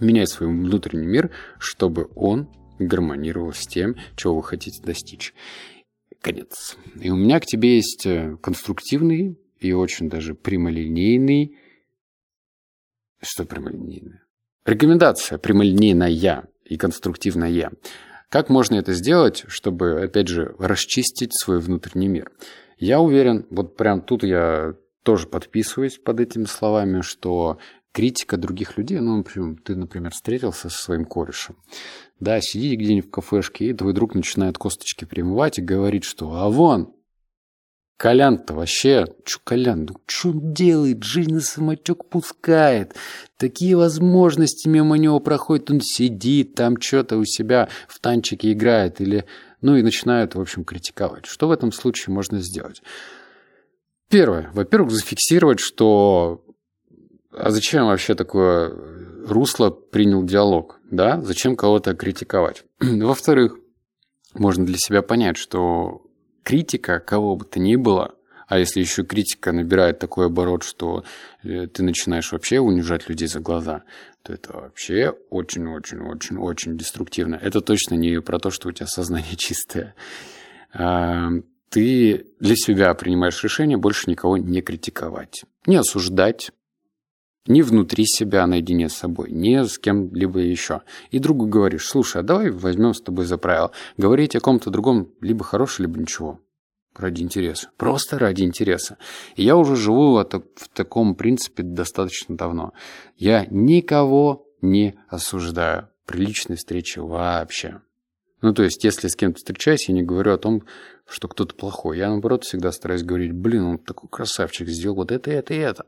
менять 0.00 0.28
свой 0.28 0.48
внутренний 0.48 1.06
мир, 1.06 1.30
чтобы 1.58 2.08
он 2.14 2.48
гармонировал 2.78 3.52
с 3.52 3.66
тем, 3.66 3.96
чего 4.16 4.36
вы 4.36 4.42
хотите 4.42 4.82
достичь. 4.82 5.34
Конец. 6.20 6.76
И 7.00 7.10
у 7.10 7.16
меня 7.16 7.40
к 7.40 7.46
тебе 7.46 7.76
есть 7.76 8.06
э, 8.06 8.36
конструктивный 8.42 9.38
и 9.60 9.72
очень 9.72 10.08
даже 10.08 10.34
прямолинейный... 10.34 11.56
Что 13.22 13.44
прямолинейное? 13.44 14.24
Рекомендация 14.64 15.38
прямолинейная 15.38 16.48
и 16.64 16.76
конструктивная. 16.76 17.72
Как 18.28 18.50
можно 18.50 18.74
это 18.74 18.92
сделать, 18.92 19.44
чтобы, 19.46 20.02
опять 20.02 20.28
же, 20.28 20.54
расчистить 20.58 21.32
свой 21.32 21.60
внутренний 21.60 22.08
мир? 22.08 22.32
Я 22.76 23.00
уверен, 23.00 23.46
вот 23.50 23.76
прям 23.76 24.02
тут 24.02 24.24
я 24.24 24.74
тоже 25.02 25.28
подписываюсь 25.28 25.98
под 25.98 26.20
этими 26.20 26.44
словами, 26.44 27.00
что 27.00 27.58
критика 27.92 28.36
других 28.36 28.76
людей, 28.76 28.98
ну, 28.98 29.16
например, 29.18 29.56
ты, 29.64 29.76
например, 29.76 30.10
встретился 30.10 30.68
со 30.68 30.82
своим 30.82 31.04
корешем, 31.04 31.56
да, 32.20 32.40
сидите 32.40 32.76
где-нибудь 32.76 33.08
в 33.08 33.10
кафешке, 33.10 33.66
и 33.66 33.72
твой 33.74 33.92
друг 33.92 34.14
начинает 34.14 34.58
косточки 34.58 35.04
примывать 35.04 35.58
и 35.58 35.62
говорит, 35.62 36.04
что 36.04 36.32
«А 36.34 36.48
вон, 36.48 36.96
Колян-то 37.98 38.52
вообще, 38.52 39.06
чё 39.24 39.38
Колян, 39.42 39.86
ну 39.88 39.96
что 40.06 40.28
он 40.28 40.52
делает? 40.52 41.02
Жизнь 41.02 41.32
на 41.32 41.40
самотек 41.40 42.04
пускает. 42.04 42.94
Такие 43.38 43.74
возможности 43.74 44.68
мимо 44.68 44.98
него 44.98 45.18
проходят. 45.18 45.70
Он 45.70 45.80
сидит 45.80 46.54
там 46.54 46.78
что-то 46.78 47.16
у 47.16 47.24
себя 47.24 47.70
в 47.88 47.98
танчике 48.00 48.52
играет. 48.52 49.00
Или, 49.00 49.24
ну 49.62 49.76
и 49.76 49.82
начинают, 49.82 50.34
в 50.34 50.40
общем, 50.40 50.64
критиковать. 50.64 51.24
Что 51.24 51.48
в 51.48 51.52
этом 51.52 51.72
случае 51.72 52.12
можно 52.12 52.40
сделать? 52.40 52.82
Первое. 54.10 54.50
Во-первых, 54.52 54.90
зафиксировать, 54.90 55.60
что... 55.60 56.44
А 57.36 57.50
зачем 57.50 57.86
вообще 57.86 58.14
такое 58.14 58.74
русло 59.26 59.70
принял 59.70 60.24
диалог, 60.24 60.80
да? 60.90 61.20
Зачем 61.20 61.56
кого-то 61.56 61.94
критиковать? 61.94 62.64
Во-вторых, 62.80 63.58
можно 64.34 64.64
для 64.64 64.76
себя 64.78 65.02
понять, 65.02 65.36
что 65.36 66.02
критика 66.42 66.98
кого 66.98 67.36
бы 67.36 67.44
то 67.44 67.60
ни 67.60 67.76
было, 67.76 68.14
а 68.46 68.58
если 68.58 68.80
еще 68.80 69.04
критика 69.04 69.52
набирает 69.52 69.98
такой 69.98 70.26
оборот, 70.26 70.62
что 70.62 71.04
э, 71.42 71.66
ты 71.66 71.82
начинаешь 71.82 72.30
вообще 72.32 72.60
унижать 72.60 73.08
людей 73.08 73.26
за 73.26 73.40
глаза, 73.40 73.82
то 74.22 74.32
это 74.32 74.52
вообще 74.52 75.14
очень-очень-очень-очень 75.30 76.78
деструктивно. 76.78 77.34
Это 77.34 77.60
точно 77.60 77.96
не 77.96 78.20
про 78.20 78.38
то, 78.38 78.50
что 78.50 78.68
у 78.68 78.72
тебя 78.72 78.86
сознание 78.86 79.34
чистое. 79.36 79.94
А, 80.72 81.30
ты 81.70 82.26
для 82.38 82.54
себя 82.54 82.94
принимаешь 82.94 83.42
решение 83.42 83.76
больше 83.76 84.08
никого 84.08 84.36
не 84.36 84.62
критиковать, 84.62 85.44
не 85.66 85.76
осуждать, 85.76 86.52
ни 87.46 87.62
внутри 87.62 88.04
себя 88.06 88.46
наедине 88.46 88.88
с 88.88 88.94
собой, 88.94 89.30
ни 89.30 89.56
с 89.56 89.78
кем-либо 89.78 90.40
еще. 90.40 90.82
И 91.10 91.18
другу 91.18 91.46
говоришь, 91.46 91.86
слушай, 91.86 92.20
а 92.20 92.24
давай 92.24 92.50
возьмем 92.50 92.94
с 92.94 93.00
тобой 93.00 93.24
за 93.24 93.38
правило. 93.38 93.72
Говорить 93.96 94.36
о 94.36 94.40
ком-то 94.40 94.70
другом 94.70 95.10
либо 95.20 95.44
хорошее, 95.44 95.86
либо 95.86 96.00
ничего. 96.00 96.40
Ради 96.94 97.22
интереса. 97.22 97.70
Просто 97.76 98.18
ради 98.18 98.42
интереса. 98.42 98.96
И 99.34 99.42
я 99.42 99.56
уже 99.56 99.76
живу 99.76 100.14
в 100.16 100.68
таком 100.72 101.14
принципе 101.14 101.62
достаточно 101.62 102.36
давно. 102.36 102.72
Я 103.16 103.46
никого 103.50 104.46
не 104.62 104.98
осуждаю 105.08 105.88
при 106.06 106.18
личной 106.20 106.56
встрече 106.56 107.02
вообще. 107.02 107.80
Ну, 108.40 108.54
то 108.54 108.62
есть, 108.62 108.84
если 108.84 109.08
с 109.08 109.16
кем-то 109.16 109.38
встречаюсь, 109.38 109.88
я 109.88 109.94
не 109.94 110.02
говорю 110.02 110.32
о 110.32 110.38
том, 110.38 110.62
что 111.06 111.28
кто-то 111.28 111.54
плохой. 111.54 111.98
Я, 111.98 112.08
наоборот, 112.08 112.44
всегда 112.44 112.70
стараюсь 112.72 113.02
говорить, 113.02 113.32
блин, 113.32 113.64
он 113.64 113.78
такой 113.78 114.08
красавчик, 114.10 114.68
сделал 114.68 114.96
вот 114.96 115.10
это, 115.10 115.30
это 115.30 115.54
и 115.54 115.58
это. 115.58 115.86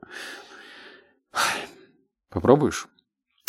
Попробуешь? 2.28 2.88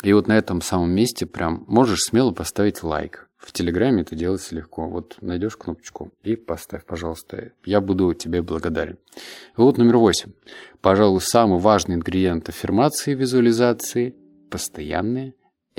И 0.03 0.13
вот 0.13 0.27
на 0.27 0.37
этом 0.37 0.61
самом 0.61 0.91
месте 0.91 1.25
прям 1.25 1.65
можешь 1.67 2.03
смело 2.03 2.31
поставить 2.31 2.83
лайк. 2.83 3.29
В 3.37 3.51
Телеграме 3.51 4.01
это 4.01 4.15
делается 4.15 4.55
легко. 4.55 4.87
Вот 4.87 5.17
найдешь 5.21 5.57
кнопочку 5.57 6.11
и 6.23 6.35
поставь, 6.35 6.85
пожалуйста. 6.85 7.51
Я 7.65 7.81
буду 7.81 8.13
тебе 8.13 8.41
благодарен. 8.41 8.97
Вот 9.55 9.77
номер 9.77 9.97
восемь. 9.97 10.31
Пожалуй, 10.81 11.21
самый 11.21 11.59
важный 11.59 11.95
ингредиент 11.95 12.49
аффирмации 12.49 13.11
и 13.11 13.15
визуализации– 13.15 14.15
постоянные 14.49 15.35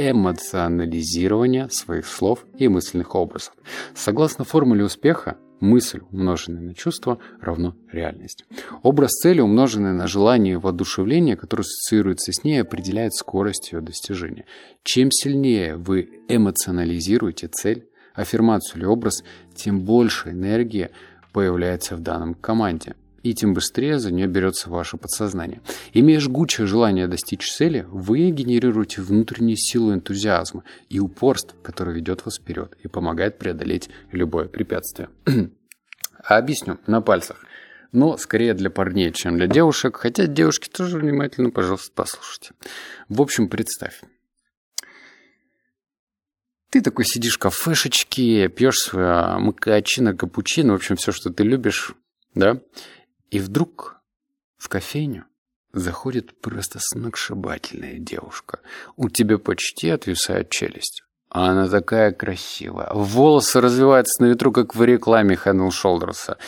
эмоционализирования 0.08 1.68
своих 1.68 2.06
слов 2.06 2.44
и 2.56 2.68
мысленных 2.68 3.14
образов. 3.14 3.54
Согласно 3.94 4.44
формуле 4.44 4.84
успеха, 4.84 5.36
мысль, 5.60 6.00
умноженная 6.10 6.62
на 6.62 6.74
чувство, 6.74 7.18
равно 7.40 7.76
реальность. 7.92 8.44
Образ 8.82 9.10
цели, 9.12 9.40
умноженный 9.40 9.92
на 9.92 10.06
желание 10.06 10.58
воодушевления, 10.58 11.36
которое 11.36 11.62
ассоциируется 11.62 12.32
с 12.32 12.44
ней, 12.44 12.62
определяет 12.62 13.14
скорость 13.14 13.72
ее 13.72 13.80
достижения. 13.80 14.46
Чем 14.82 15.10
сильнее 15.10 15.76
вы 15.76 16.08
эмоционализируете 16.28 17.48
цель, 17.48 17.86
аффирмацию 18.14 18.78
или 18.78 18.86
образ, 18.86 19.22
тем 19.54 19.80
больше 19.80 20.30
энергии 20.30 20.90
появляется 21.32 21.96
в 21.96 22.00
данном 22.00 22.34
команде 22.34 22.94
и 23.22 23.35
тем 23.35 23.54
быстрее 23.54 23.98
за 23.98 24.12
нее 24.12 24.26
берется 24.26 24.70
ваше 24.70 24.96
подсознание. 24.96 25.61
Имея 25.92 26.20
жгучее 26.20 26.66
желание 26.66 27.06
достичь 27.06 27.50
цели, 27.50 27.87
вы 27.88 28.30
генерируете 28.30 29.02
внутреннюю 29.02 29.56
силу 29.56 29.92
энтузиазма 29.92 30.64
и 30.88 30.98
упорство, 30.98 31.56
которое 31.62 31.92
ведет 31.92 32.24
вас 32.24 32.38
вперед 32.38 32.76
и 32.83 32.88
помогает 32.88 33.38
преодолеть 33.38 33.90
любое 34.12 34.46
препятствие. 34.46 35.11
А 36.22 36.37
объясню 36.37 36.78
на 36.87 37.00
пальцах. 37.00 37.46
Но 37.92 38.18
скорее 38.18 38.52
для 38.52 38.68
парней, 38.68 39.11
чем 39.11 39.38
для 39.38 39.46
девушек, 39.46 39.96
хотя 39.96 40.26
девушки 40.26 40.68
тоже 40.68 40.98
внимательно, 40.98 41.50
пожалуйста, 41.50 41.90
послушайте. 41.94 42.52
В 43.09 43.22
общем, 43.22 43.48
представь. 43.48 44.02
Ты 46.70 46.83
такой 46.83 47.04
сидишь 47.04 47.35
в 47.35 47.38
кафешечке, 47.38 48.48
пьешь 48.48 48.78
свое 48.78 49.38
макачино, 49.38 50.14
капучино, 50.14 50.72
в 50.72 50.76
общем, 50.76 50.94
все, 50.96 51.11
что 51.11 51.30
ты 51.30 51.42
любишь, 51.42 51.94
да? 52.35 52.61
И 53.30 53.38
вдруг 53.38 54.00
в 54.56 54.68
кофейню 54.68 55.24
заходит 55.72 56.40
просто 56.40 56.78
сногсшибательная 56.80 57.98
девушка. 57.98 58.60
У 58.96 59.08
тебя 59.08 59.38
почти 59.38 59.88
отвисает 59.90 60.50
челюсть. 60.50 61.02
А 61.28 61.50
она 61.50 61.68
такая 61.68 62.10
красивая. 62.12 62.90
Волосы 62.92 63.60
развиваются 63.60 64.22
на 64.22 64.26
ветру, 64.26 64.50
как 64.50 64.74
в 64.74 64.82
рекламе 64.82 65.36
Хэнл 65.36 65.70
Шолдерса. 65.70 66.38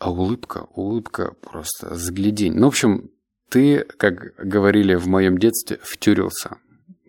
А 0.00 0.10
улыбка, 0.10 0.66
улыбка 0.74 1.34
просто 1.40 1.94
заглядень. 1.94 2.54
Ну, 2.54 2.66
в 2.66 2.68
общем, 2.68 3.10
ты, 3.48 3.84
как 3.96 4.34
говорили 4.36 4.96
в 4.96 5.06
моем 5.06 5.38
детстве, 5.38 5.78
втюрился. 5.80 6.56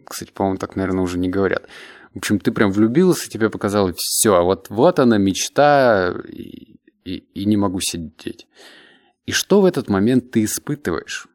Кстати, 0.05 0.29
по-моему, 0.31 0.59
так, 0.59 0.75
наверное, 0.75 1.03
уже 1.03 1.17
не 1.17 1.27
говорят. 1.27 1.67
В 2.13 2.19
общем, 2.19 2.39
ты 2.39 2.51
прям 2.51 2.71
влюбился, 2.71 3.29
тебе 3.29 3.49
показалось 3.49 3.95
все. 3.97 4.35
А 4.35 4.43
вот, 4.43 4.69
вот 4.69 4.99
она 4.99 5.17
мечта, 5.17 6.13
и 7.05 7.45
не 7.45 7.57
могу 7.57 7.79
сидеть. 7.81 8.47
И 9.25 9.31
что 9.31 9.61
в 9.61 9.65
этот 9.65 9.89
момент 9.89 10.31
ты 10.31 10.43
испытываешь? 10.43 11.27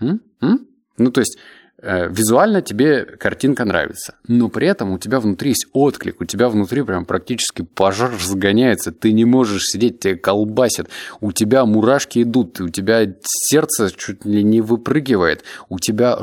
М? 0.00 0.20
М? 0.40 0.66
Ну, 0.96 1.10
то 1.10 1.20
есть, 1.20 1.38
э, 1.78 2.08
визуально 2.08 2.62
тебе 2.62 3.04
картинка 3.04 3.64
нравится, 3.64 4.14
но 4.28 4.48
при 4.48 4.68
этом 4.68 4.92
у 4.92 4.98
тебя 4.98 5.20
внутри 5.20 5.50
есть 5.50 5.66
отклик, 5.72 6.20
у 6.20 6.24
тебя 6.24 6.48
внутри 6.48 6.82
прям 6.82 7.04
практически 7.04 7.62
пожар 7.62 8.12
разгоняется, 8.12 8.92
ты 8.92 9.12
не 9.12 9.24
можешь 9.24 9.64
сидеть, 9.64 10.00
тебя 10.00 10.16
колбасит, 10.16 10.88
у 11.20 11.32
тебя 11.32 11.64
мурашки 11.64 12.22
идут, 12.22 12.60
у 12.60 12.68
тебя 12.68 13.14
сердце 13.22 13.90
чуть 13.96 14.24
ли 14.24 14.42
не 14.42 14.60
выпрыгивает, 14.60 15.44
у 15.68 15.78
тебя 15.78 16.18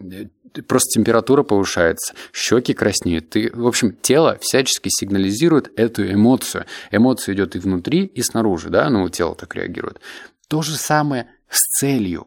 э, 0.00 0.26
просто 0.66 0.98
температура 0.98 1.42
повышается, 1.42 2.14
щеки 2.32 2.74
краснеют. 2.74 3.30
Ты, 3.30 3.50
в 3.52 3.66
общем, 3.66 3.92
тело 3.92 4.38
всячески 4.40 4.88
сигнализирует 4.90 5.72
эту 5.76 6.10
эмоцию. 6.10 6.66
Эмоция 6.90 7.34
идет 7.34 7.56
и 7.56 7.58
внутри, 7.58 8.04
и 8.04 8.22
снаружи, 8.22 8.68
да, 8.68 8.88
ну, 8.90 9.08
тело 9.08 9.34
так 9.34 9.54
реагирует. 9.54 10.00
То 10.48 10.62
же 10.62 10.76
самое 10.76 11.28
с 11.48 11.78
целью. 11.78 12.26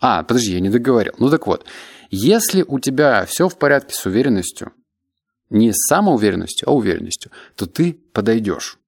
А, 0.00 0.22
подожди, 0.22 0.52
я 0.52 0.60
не 0.60 0.70
договорил. 0.70 1.14
Ну 1.18 1.30
так 1.30 1.46
вот, 1.46 1.64
если 2.10 2.64
у 2.66 2.78
тебя 2.78 3.24
все 3.26 3.48
в 3.48 3.56
порядке 3.56 3.94
с 3.94 4.04
уверенностью, 4.04 4.72
не 5.50 5.72
с 5.72 5.86
самоуверенностью, 5.88 6.68
а 6.68 6.72
уверенностью, 6.72 7.30
то 7.54 7.66
ты 7.66 7.94
подойдешь. 8.12 8.78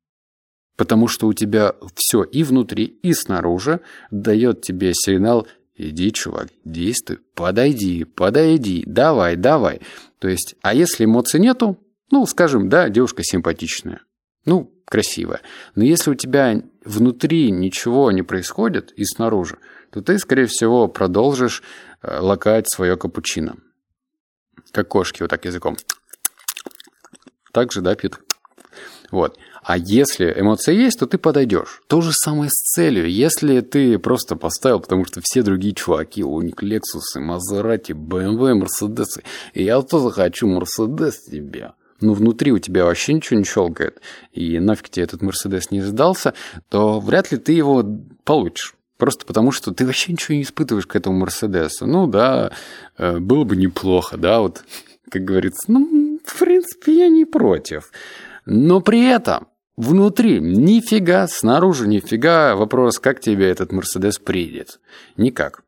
Потому 0.77 1.09
что 1.09 1.27
у 1.27 1.33
тебя 1.33 1.75
все 1.95 2.23
и 2.23 2.43
внутри, 2.43 2.85
и 2.85 3.15
снаружи 3.15 3.81
дает 4.11 4.61
тебе 4.61 4.93
сигнал 4.95 5.47
Иди, 5.77 6.11
чувак, 6.11 6.49
действуй, 6.65 7.19
подойди, 7.35 8.05
подойди, 8.05 8.83
давай, 8.87 9.37
давай. 9.37 9.83
То 10.19 10.29
есть, 10.29 10.57
а 10.63 10.73
если 10.73 11.05
эмоций 11.05 11.39
нету, 11.39 11.79
ну, 12.11 12.25
скажем, 12.25 12.71
да, 12.71 12.89
девушка 12.89 13.23
симпатичная, 13.23 14.01
ну, 14.47 14.73
красивая. 14.87 15.43
Но 15.75 15.85
если 15.85 16.11
у 16.11 16.15
тебя 16.15 16.63
внутри 16.85 17.51
ничего 17.51 18.11
не 18.11 18.23
происходит 18.23 18.93
и 18.93 19.05
снаружи, 19.05 19.59
то 19.91 20.01
ты, 20.01 20.19
скорее 20.19 20.47
всего, 20.47 20.89
продолжишь 20.89 21.63
э, 22.01 22.21
лакать 22.21 22.71
свое 22.71 22.97
капучино. 22.97 23.57
Как 24.73 24.89
кошки, 24.89 25.23
вот 25.23 25.31
так 25.31 25.45
языком. 25.45 25.77
Так 27.53 27.73
же, 27.73 27.83
да, 27.83 27.95
пьют. 27.95 28.21
Вот. 29.11 29.39
А 29.63 29.77
если 29.77 30.33
эмоция 30.37 30.75
есть, 30.75 31.01
то 31.01 31.07
ты 31.07 31.19
подойдешь. 31.19 31.83
То 31.89 32.01
же 32.01 32.13
самое 32.13 32.51
с 32.51 32.73
целью. 32.75 33.11
Если 33.11 33.61
ты 33.61 33.99
просто 33.99 34.37
поставил, 34.37 34.81
потому 34.81 35.05
что 35.05 35.21
все 35.25 35.43
другие 35.43 35.75
чуваки, 35.75 36.23
у 36.23 36.41
них 36.41 36.63
Лексусы, 36.63 37.21
Мазерати, 37.21 37.93
БМВ, 37.93 38.55
Мерседесы, 38.55 39.23
и 39.55 39.65
я 39.65 39.83
тоже 39.83 40.11
хочу 40.11 40.47
Мерседес 40.47 41.25
тебе, 41.25 41.73
но 42.01 42.15
внутри 42.15 42.53
у 42.53 42.59
тебя 42.59 42.85
вообще 42.85 43.15
ничего 43.15 43.39
не 43.39 43.45
щелкает, 43.45 44.01
и 44.33 44.59
нафиг 44.61 44.89
тебе 44.89 45.05
этот 45.05 45.23
Мерседес 45.23 45.71
не 45.71 45.81
сдался, 45.81 46.35
то 46.69 47.01
вряд 47.01 47.33
ли 47.33 47.39
ты 47.39 47.53
его 47.53 47.85
получишь. 48.25 48.75
Просто 48.99 49.27
потому, 49.27 49.53
что 49.53 49.73
ты 49.73 49.85
вообще 49.85 50.13
ничего 50.13 50.37
не 50.37 50.43
испытываешь 50.43 50.87
к 50.87 50.97
этому 50.97 51.19
Мерседесу. 51.19 51.87
Ну 51.87 52.07
да, 52.07 52.53
э, 52.97 53.19
было 53.19 53.45
бы 53.45 53.57
неплохо, 53.57 54.17
да, 54.17 54.41
вот, 54.41 54.65
как 55.11 55.23
говорится, 55.23 55.71
ну, 55.71 56.19
в 56.25 56.39
принципе, 56.39 56.99
я 56.99 57.09
не 57.09 57.25
против. 57.25 57.91
Но 58.47 58.81
при 58.81 59.05
этом 59.05 59.49
Внутри 59.77 60.41
нифига, 60.41 61.27
снаружи 61.29 61.87
нифига. 61.87 62.57
Вопрос, 62.57 62.99
как 62.99 63.21
тебе 63.21 63.51
этот 63.51 63.73
Мерседес 63.73 64.19
приедет? 64.19 64.81
Никак. 65.19 65.65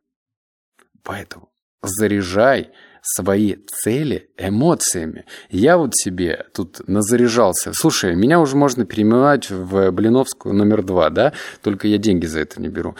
Поэтому 1.03 1.49
заряжай 1.83 2.71
свои 3.03 3.57
цели 3.67 4.31
эмоциями. 4.35 5.25
Я 5.51 5.77
вот 5.77 5.95
себе 5.95 6.47
тут 6.55 6.87
назаряжался. 6.87 7.71
Слушай, 7.73 8.15
меня 8.15 8.39
уже 8.39 8.55
можно 8.55 8.83
переименовать 8.83 9.51
в 9.51 9.91
Блиновскую 9.91 10.55
номер 10.55 10.81
два, 10.81 11.11
да? 11.11 11.33
Только 11.61 11.87
я 11.87 11.99
деньги 11.99 12.25
за 12.25 12.39
это 12.39 12.59
не 12.59 12.67
беру. 12.67 12.95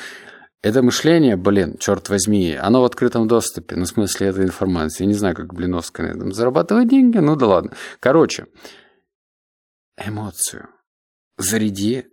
Это 0.62 0.84
мышление, 0.84 1.38
блин, 1.38 1.78
черт 1.80 2.10
возьми, 2.10 2.54
оно 2.54 2.82
в 2.82 2.86
открытом 2.86 3.30
доступе, 3.30 3.78
ну, 3.78 3.86
в 3.86 3.88
смысле, 3.88 4.28
это 4.28 4.44
информация. 4.44 5.06
Я 5.06 5.08
не 5.08 5.14
знаю, 5.14 5.34
как 5.34 5.54
Блиновская 5.54 6.08
на 6.08 6.18
этом 6.18 6.34
зарабатывает 6.34 6.90
деньги, 6.90 7.18
ну 7.18 7.38
да 7.38 7.48
ладно. 7.48 7.72
Короче, 8.02 8.46
эмоцию 10.06 10.70
заряди 11.38 12.08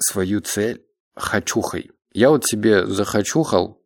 свою 0.00 0.40
цель 0.40 0.84
хочухой. 1.14 1.90
Я 2.12 2.30
вот 2.30 2.46
себе 2.46 2.86
захочухал 2.86 3.82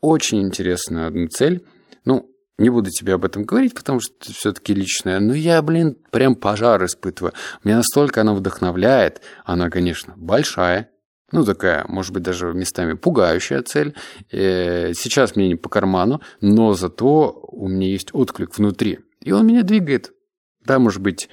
очень 0.00 0.42
интересную 0.42 1.08
одну 1.08 1.28
цель. 1.28 1.66
Ну, 2.04 2.30
не 2.56 2.70
буду 2.70 2.90
тебе 2.90 3.14
об 3.14 3.24
этом 3.24 3.44
говорить, 3.44 3.74
потому 3.74 4.00
что 4.00 4.14
это 4.20 4.32
все-таки 4.32 4.74
личное. 4.74 5.20
Но 5.20 5.34
я, 5.34 5.60
блин, 5.62 5.96
прям 6.10 6.34
пожар 6.34 6.84
испытываю. 6.84 7.32
Меня 7.62 7.76
настолько 7.76 8.22
она 8.22 8.34
вдохновляет. 8.34 9.22
Она, 9.44 9.70
конечно, 9.70 10.14
большая. 10.16 10.90
Ну, 11.30 11.44
такая, 11.44 11.84
может 11.88 12.12
быть, 12.12 12.22
даже 12.22 12.52
местами 12.54 12.94
пугающая 12.94 13.62
цель. 13.62 13.94
Э, 14.32 14.92
сейчас 14.94 15.36
мне 15.36 15.48
не 15.48 15.56
по 15.56 15.68
карману, 15.68 16.22
но 16.40 16.72
зато 16.72 17.38
у 17.48 17.68
меня 17.68 17.88
есть 17.88 18.14
отклик 18.14 18.56
внутри. 18.56 19.00
И 19.20 19.30
он 19.32 19.46
меня 19.46 19.62
двигает. 19.62 20.12
Да, 20.64 20.78
может 20.78 21.02
быть, 21.02 21.28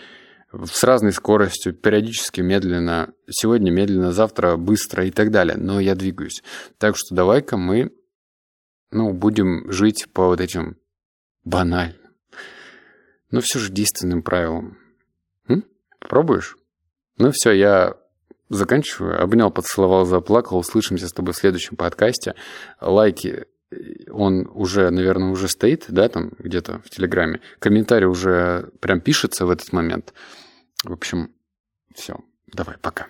с 0.66 0.84
разной 0.84 1.12
скоростью, 1.12 1.74
периодически 1.74 2.42
медленно, 2.42 3.14
сегодня 3.30 3.72
медленно, 3.72 4.12
завтра 4.12 4.56
быстро 4.58 5.06
и 5.06 5.12
так 5.12 5.32
далее. 5.32 5.58
Но 5.58 5.80
я 5.80 5.96
двигаюсь. 5.96 6.44
Так 6.78 6.96
что 6.98 7.16
давай-ка 7.16 7.58
мы 7.58 7.92
ну, 8.92 9.14
будем 9.14 9.72
жить 9.72 10.08
по 10.14 10.28
вот 10.28 10.42
этим 10.42 10.78
банальным, 11.44 12.14
но 13.32 13.42
все 13.42 13.60
же 13.60 13.72
действенным 13.72 14.24
правилам. 14.24 14.78
М? 15.48 15.66
Пробуешь? 16.00 16.58
Ну 17.18 17.32
все, 17.32 17.52
я 17.52 17.96
заканчиваю. 18.50 19.22
Обнял, 19.22 19.52
поцеловал, 19.52 20.06
заплакал. 20.06 20.58
Услышимся 20.58 21.08
с 21.08 21.14
тобой 21.14 21.34
в 21.34 21.38
следующем 21.38 21.76
подкасте. 21.76 22.36
Лайки 22.80 23.46
он 24.10 24.50
уже, 24.54 24.90
наверное, 24.90 25.30
уже 25.30 25.48
стоит, 25.48 25.86
да, 25.88 26.08
там 26.08 26.32
где-то 26.40 26.80
в 26.80 26.90
Телеграме. 26.90 27.42
Комментарий 27.60 28.08
уже 28.08 28.70
прям 28.80 29.02
пишется 29.02 29.46
в 29.46 29.50
этот 29.50 29.74
момент. 29.74 30.14
В 30.86 30.94
общем, 30.94 31.34
все. 31.96 32.16
Давай, 32.46 32.78
пока. 32.78 33.08